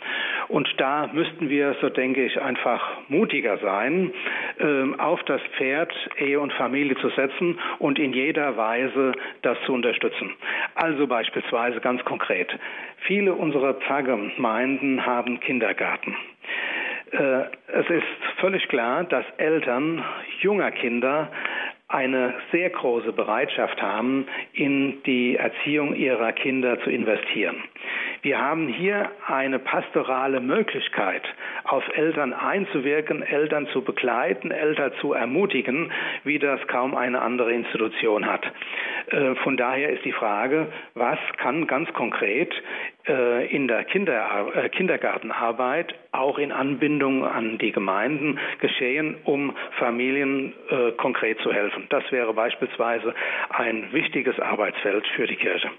Und 0.49 0.69
da 0.79 1.09
müssten 1.13 1.49
wir, 1.49 1.77
so 1.81 1.89
denke 1.89 2.25
ich, 2.25 2.41
einfach 2.41 2.83
mutiger 3.09 3.59
sein, 3.59 4.13
ähm, 4.59 4.99
auf 4.99 5.23
das 5.25 5.41
Pferd 5.57 5.93
Ehe 6.19 6.41
und 6.41 6.53
Familie 6.53 6.97
zu 6.97 7.09
setzen 7.11 7.59
und 7.79 7.99
in 7.99 8.13
jeder 8.13 8.57
Weise 8.57 9.13
das 9.43 9.57
zu 9.65 9.73
unterstützen. 9.73 10.31
Also 10.75 11.07
beispielsweise 11.07 11.81
ganz 11.81 12.05
konkret. 12.05 12.51
Viele 13.07 13.35
unserer 13.35 13.75
Pfarrgemeinden 13.75 15.07
haben 15.07 15.41
Kindergarten. 15.41 16.17
Äh, 17.13 17.43
es 17.69 17.89
ist 17.89 18.05
völlig 18.39 18.69
klar, 18.69 19.05
dass 19.05 19.25
Eltern 19.39 20.05
junger 20.41 20.71
Kinder 20.71 21.31
eine 21.91 22.35
sehr 22.53 22.71
große 22.71 23.13
Bereitschaft 23.13 23.83
haben, 23.83 24.27
in 24.53 25.03
die 25.05 25.37
Erziehung 25.37 25.95
ihrer 25.95 26.33
Kinder 26.33 26.81
zu 26.83 26.91
investieren. 26.91 27.57
Wir 28.23 28.39
haben 28.39 28.69
hier 28.69 29.11
eine 29.27 29.59
pastorale 29.59 30.41
Möglichkeit, 30.41 31.23
auf 31.65 31.83
Eltern 31.97 32.35
einzuwirken, 32.35 33.23
Eltern 33.23 33.67
zu 33.69 33.83
begleiten, 33.83 34.51
Eltern 34.51 34.93
zu 35.01 35.15
ermutigen, 35.15 35.91
wie 36.25 36.39
das 36.39 36.61
kaum 36.67 36.95
eine 36.95 37.23
andere 37.23 37.53
Institution 37.53 38.27
hat. 38.27 38.45
Äh, 39.11 39.35
von 39.37 39.57
daher 39.57 39.91
ist 39.91 40.05
die 40.05 40.13
Frage, 40.13 40.67
was 40.95 41.19
kann 41.39 41.67
ganz 41.67 41.91
konkret 41.95 42.53
äh, 43.09 43.47
in 43.47 43.69
der 43.69 43.85
Kinder, 43.85 44.53
äh, 44.55 44.69
Kindergartenarbeit 44.69 45.95
auch 46.13 46.39
in 46.39 46.53
Anbindung 46.53 47.25
an 47.25 47.57
die 47.57 47.73
Gemeinden 47.73 48.39
geschehen, 48.61 49.17
um 49.25 49.55
Familien 49.79 50.53
konkret 50.97 51.39
zu 51.39 51.53
helfen. 51.53 51.87
Das 51.89 52.03
wäre 52.11 52.35
beispielsweise 52.35 53.15
ein 53.51 53.93
wichtiges 53.93 54.39
Arbeitsfeld 54.41 55.07
für 55.15 55.29
die 55.29 55.37
Kirche. 55.37 55.71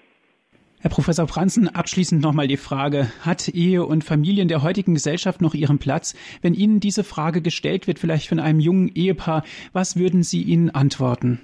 Herr 0.82 0.90
Professor 0.90 1.28
Franzen, 1.28 1.68
abschließend 1.68 2.24
nochmal 2.24 2.48
die 2.48 2.58
Frage, 2.58 3.12
hat 3.24 3.48
Ehe 3.50 3.86
und 3.86 4.04
Familie 4.04 4.42
in 4.42 4.48
der 4.48 4.64
heutigen 4.64 4.96
Gesellschaft 4.96 5.40
noch 5.40 5.54
ihren 5.54 5.78
Platz? 5.78 6.16
Wenn 6.42 6.56
Ihnen 6.56 6.80
diese 6.80 7.04
Frage 7.04 7.44
gestellt 7.44 7.86
wird, 7.86 8.00
vielleicht 8.00 8.28
von 8.28 8.40
einem 8.40 8.60
jungen 8.60 8.90
Ehepaar, 8.96 9.44
was 9.74 9.96
würden 9.96 10.24
Sie 10.24 10.42
ihnen 10.42 10.72
antworten? 10.72 11.40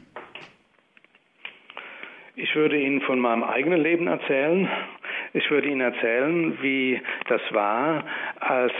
Ich 2.35 2.55
würde 2.55 2.81
Ihnen 2.81 3.01
von 3.01 3.19
meinem 3.19 3.43
eigenen 3.43 3.81
Leben 3.81 4.07
erzählen. 4.07 4.67
Ich 5.33 5.51
würde 5.51 5.67
Ihnen 5.67 5.81
erzählen, 5.81 6.57
wie 6.63 6.99
das 7.27 7.41
war, 7.51 8.05
als 8.39 8.73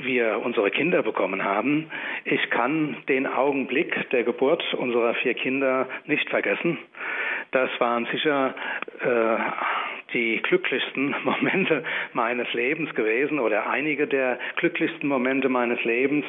wir 0.00 0.40
unsere 0.42 0.70
Kinder 0.70 1.02
bekommen 1.02 1.44
haben. 1.44 1.90
Ich 2.24 2.48
kann 2.48 2.96
den 3.10 3.26
Augenblick 3.26 4.08
der 4.10 4.24
Geburt 4.24 4.62
unserer 4.72 5.12
vier 5.16 5.34
Kinder 5.34 5.86
nicht 6.06 6.30
vergessen. 6.30 6.78
Das 7.50 7.70
waren 7.78 8.06
sicher 8.12 8.54
äh, 9.00 9.36
die 10.12 10.40
glücklichsten 10.42 11.14
Momente 11.24 11.84
meines 12.12 12.52
Lebens 12.52 12.94
gewesen 12.94 13.38
oder 13.38 13.68
einige 13.68 14.06
der 14.06 14.38
glücklichsten 14.56 15.08
Momente 15.08 15.48
meines 15.48 15.82
Lebens, 15.84 16.24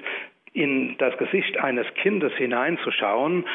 in 0.54 0.98
das 0.98 1.15
Gesicht 1.18 1.58
eines 1.60 1.86
Kindes 1.96 2.34
hineinzuschauen, 2.34 3.46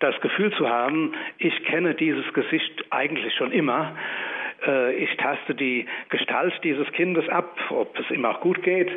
das 0.00 0.20
Gefühl 0.20 0.52
zu 0.54 0.68
haben, 0.68 1.14
ich 1.38 1.64
kenne 1.64 1.94
dieses 1.94 2.32
Gesicht 2.32 2.84
eigentlich 2.90 3.34
schon 3.34 3.52
immer. 3.52 3.96
Äh, 4.66 4.94
ich 4.96 5.16
taste 5.16 5.54
die 5.54 5.86
Gestalt 6.08 6.54
dieses 6.64 6.90
Kindes 6.92 7.28
ab, 7.28 7.56
ob 7.70 7.98
es 7.98 8.10
ihm 8.10 8.24
auch 8.24 8.40
gut 8.40 8.62
geht. 8.62 8.90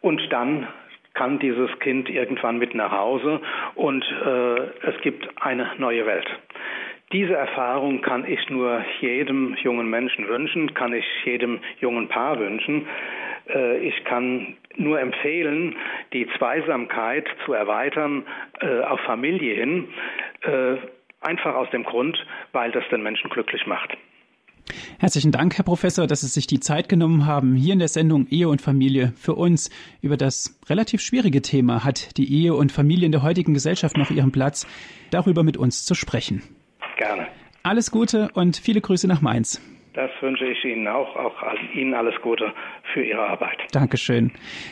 Und 0.00 0.20
dann 0.30 0.68
kann 1.14 1.38
dieses 1.38 1.70
Kind 1.80 2.10
irgendwann 2.10 2.58
mit 2.58 2.74
nach 2.74 2.92
Hause 2.92 3.40
und 3.74 4.04
äh, 4.04 4.88
es 4.88 5.00
gibt 5.00 5.26
eine 5.40 5.70
neue 5.78 6.04
Welt. 6.04 6.28
Diese 7.12 7.34
Erfahrung 7.34 8.02
kann 8.02 8.26
ich 8.26 8.50
nur 8.50 8.84
jedem 9.00 9.56
jungen 9.62 9.88
Menschen 9.88 10.26
wünschen, 10.26 10.74
kann 10.74 10.92
ich 10.92 11.04
jedem 11.24 11.60
jungen 11.80 12.08
Paar 12.08 12.38
wünschen. 12.38 12.86
Äh, 13.48 13.78
ich 13.78 14.04
kann 14.04 14.56
nur 14.76 15.00
empfehlen, 15.00 15.76
die 16.12 16.26
Zweisamkeit 16.36 17.26
zu 17.44 17.52
erweitern 17.52 18.24
äh, 18.60 18.80
auf 18.80 19.00
Familie 19.00 19.54
hin, 19.54 19.88
äh, 20.42 20.76
einfach 21.20 21.54
aus 21.54 21.70
dem 21.70 21.84
Grund, 21.84 22.18
weil 22.50 22.72
das 22.72 22.82
den 22.90 23.02
Menschen 23.02 23.30
glücklich 23.30 23.66
macht. 23.66 23.96
Herzlichen 24.98 25.30
Dank, 25.30 25.56
Herr 25.56 25.64
Professor, 25.64 26.08
dass 26.08 26.22
Sie 26.22 26.26
sich 26.26 26.48
die 26.48 26.58
Zeit 26.58 26.88
genommen 26.88 27.26
haben, 27.26 27.54
hier 27.54 27.74
in 27.74 27.78
der 27.78 27.86
Sendung 27.86 28.26
Ehe 28.30 28.48
und 28.48 28.60
Familie 28.60 29.12
für 29.16 29.34
uns 29.34 29.70
über 30.02 30.16
das 30.16 30.58
relativ 30.68 31.00
schwierige 31.00 31.40
Thema, 31.40 31.84
hat 31.84 32.16
die 32.16 32.32
Ehe 32.32 32.54
und 32.54 32.72
Familie 32.72 33.06
in 33.06 33.12
der 33.12 33.22
heutigen 33.22 33.54
Gesellschaft 33.54 33.96
noch 33.96 34.10
ihren 34.10 34.32
Platz, 34.32 34.66
darüber 35.10 35.44
mit 35.44 35.56
uns 35.56 35.84
zu 35.84 35.94
sprechen. 35.94 36.42
Gerne. 36.96 37.28
Alles 37.62 37.90
Gute 37.90 38.30
und 38.34 38.56
viele 38.56 38.80
Grüße 38.80 39.06
nach 39.06 39.20
Mainz. 39.20 39.60
Das 39.96 40.10
wünsche 40.20 40.44
ich 40.44 40.62
Ihnen 40.64 40.86
auch, 40.88 41.16
auch 41.16 41.34
Ihnen 41.74 41.94
alles 41.94 42.14
Gute 42.22 42.52
für 42.92 43.02
Ihre 43.02 43.22
Arbeit. 43.22 43.56
Dankeschön. 43.72 44.30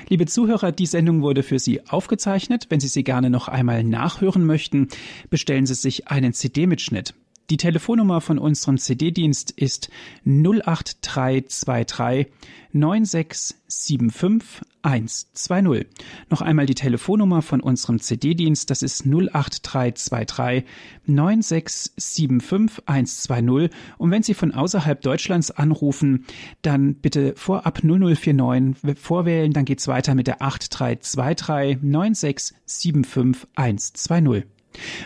Liebe 0.08 0.26
Zuhörer, 0.26 0.70
die 0.70 0.84
Sendung 0.84 1.22
wurde 1.22 1.42
für 1.42 1.58
Sie 1.58 1.80
aufgezeichnet. 1.88 2.66
Wenn 2.68 2.80
Sie 2.80 2.88
sie 2.88 3.04
gerne 3.04 3.30
noch 3.30 3.48
einmal 3.48 3.84
nachhören 3.84 4.44
möchten, 4.44 4.88
bestellen 5.30 5.64
Sie 5.64 5.74
sich 5.74 6.08
einen 6.08 6.34
CD-Mitschnitt. 6.34 7.14
Die 7.50 7.58
Telefonnummer 7.58 8.22
von 8.22 8.38
unserem 8.38 8.78
CD-Dienst 8.78 9.50
ist 9.50 9.90
08323 10.24 12.28
9675 12.72 14.62
120. 14.80 15.86
Noch 16.30 16.40
einmal 16.40 16.64
die 16.64 16.74
Telefonnummer 16.74 17.42
von 17.42 17.60
unserem 17.60 18.00
CD-Dienst, 18.00 18.70
das 18.70 18.82
ist 18.82 19.04
08323 19.04 20.64
9675 21.04 22.82
120. 22.86 23.70
Und 23.98 24.10
wenn 24.10 24.22
Sie 24.22 24.32
von 24.32 24.52
außerhalb 24.52 25.02
Deutschlands 25.02 25.50
anrufen, 25.50 26.24
dann 26.62 26.94
bitte 26.94 27.34
vorab 27.36 27.84
0049 27.84 28.98
vorwählen, 28.98 29.52
dann 29.52 29.66
geht's 29.66 29.86
weiter 29.86 30.14
mit 30.14 30.28
der 30.28 30.40
8323 30.40 31.82
9675 31.82 33.48
120. 33.54 34.53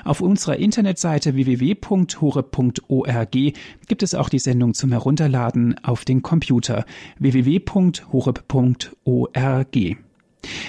Auf 0.05 0.21
unserer 0.21 0.57
Internetseite 0.57 1.35
www.hore.org 1.35 3.33
gibt 3.87 4.03
es 4.03 4.15
auch 4.15 4.29
die 4.29 4.39
Sendung 4.39 4.75
zum 4.75 4.93
Herunterladen 4.93 5.83
auf 5.83 6.05
den 6.05 6.21
Computer 6.23 6.85
www.hore.org. 7.19 8.37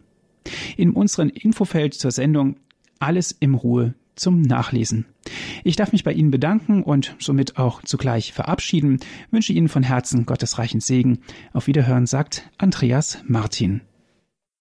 In 0.76 0.90
unserem 0.90 1.30
Infofeld 1.30 1.94
zur 1.94 2.10
Sendung 2.10 2.56
alles 2.98 3.32
im 3.32 3.54
Ruhe 3.54 3.94
zum 4.14 4.42
Nachlesen. 4.42 5.06
Ich 5.64 5.76
darf 5.76 5.92
mich 5.92 6.04
bei 6.04 6.12
Ihnen 6.12 6.30
bedanken 6.30 6.82
und 6.82 7.16
somit 7.18 7.56
auch 7.56 7.82
zugleich 7.82 8.32
verabschieden, 8.32 9.00
wünsche 9.30 9.52
Ihnen 9.52 9.68
von 9.68 9.82
Herzen 9.82 10.26
Gottes 10.26 10.58
reichen 10.58 10.80
Segen. 10.80 11.20
Auf 11.52 11.66
Wiederhören 11.66 12.06
sagt 12.06 12.48
Andreas 12.58 13.18
Martin. 13.26 13.80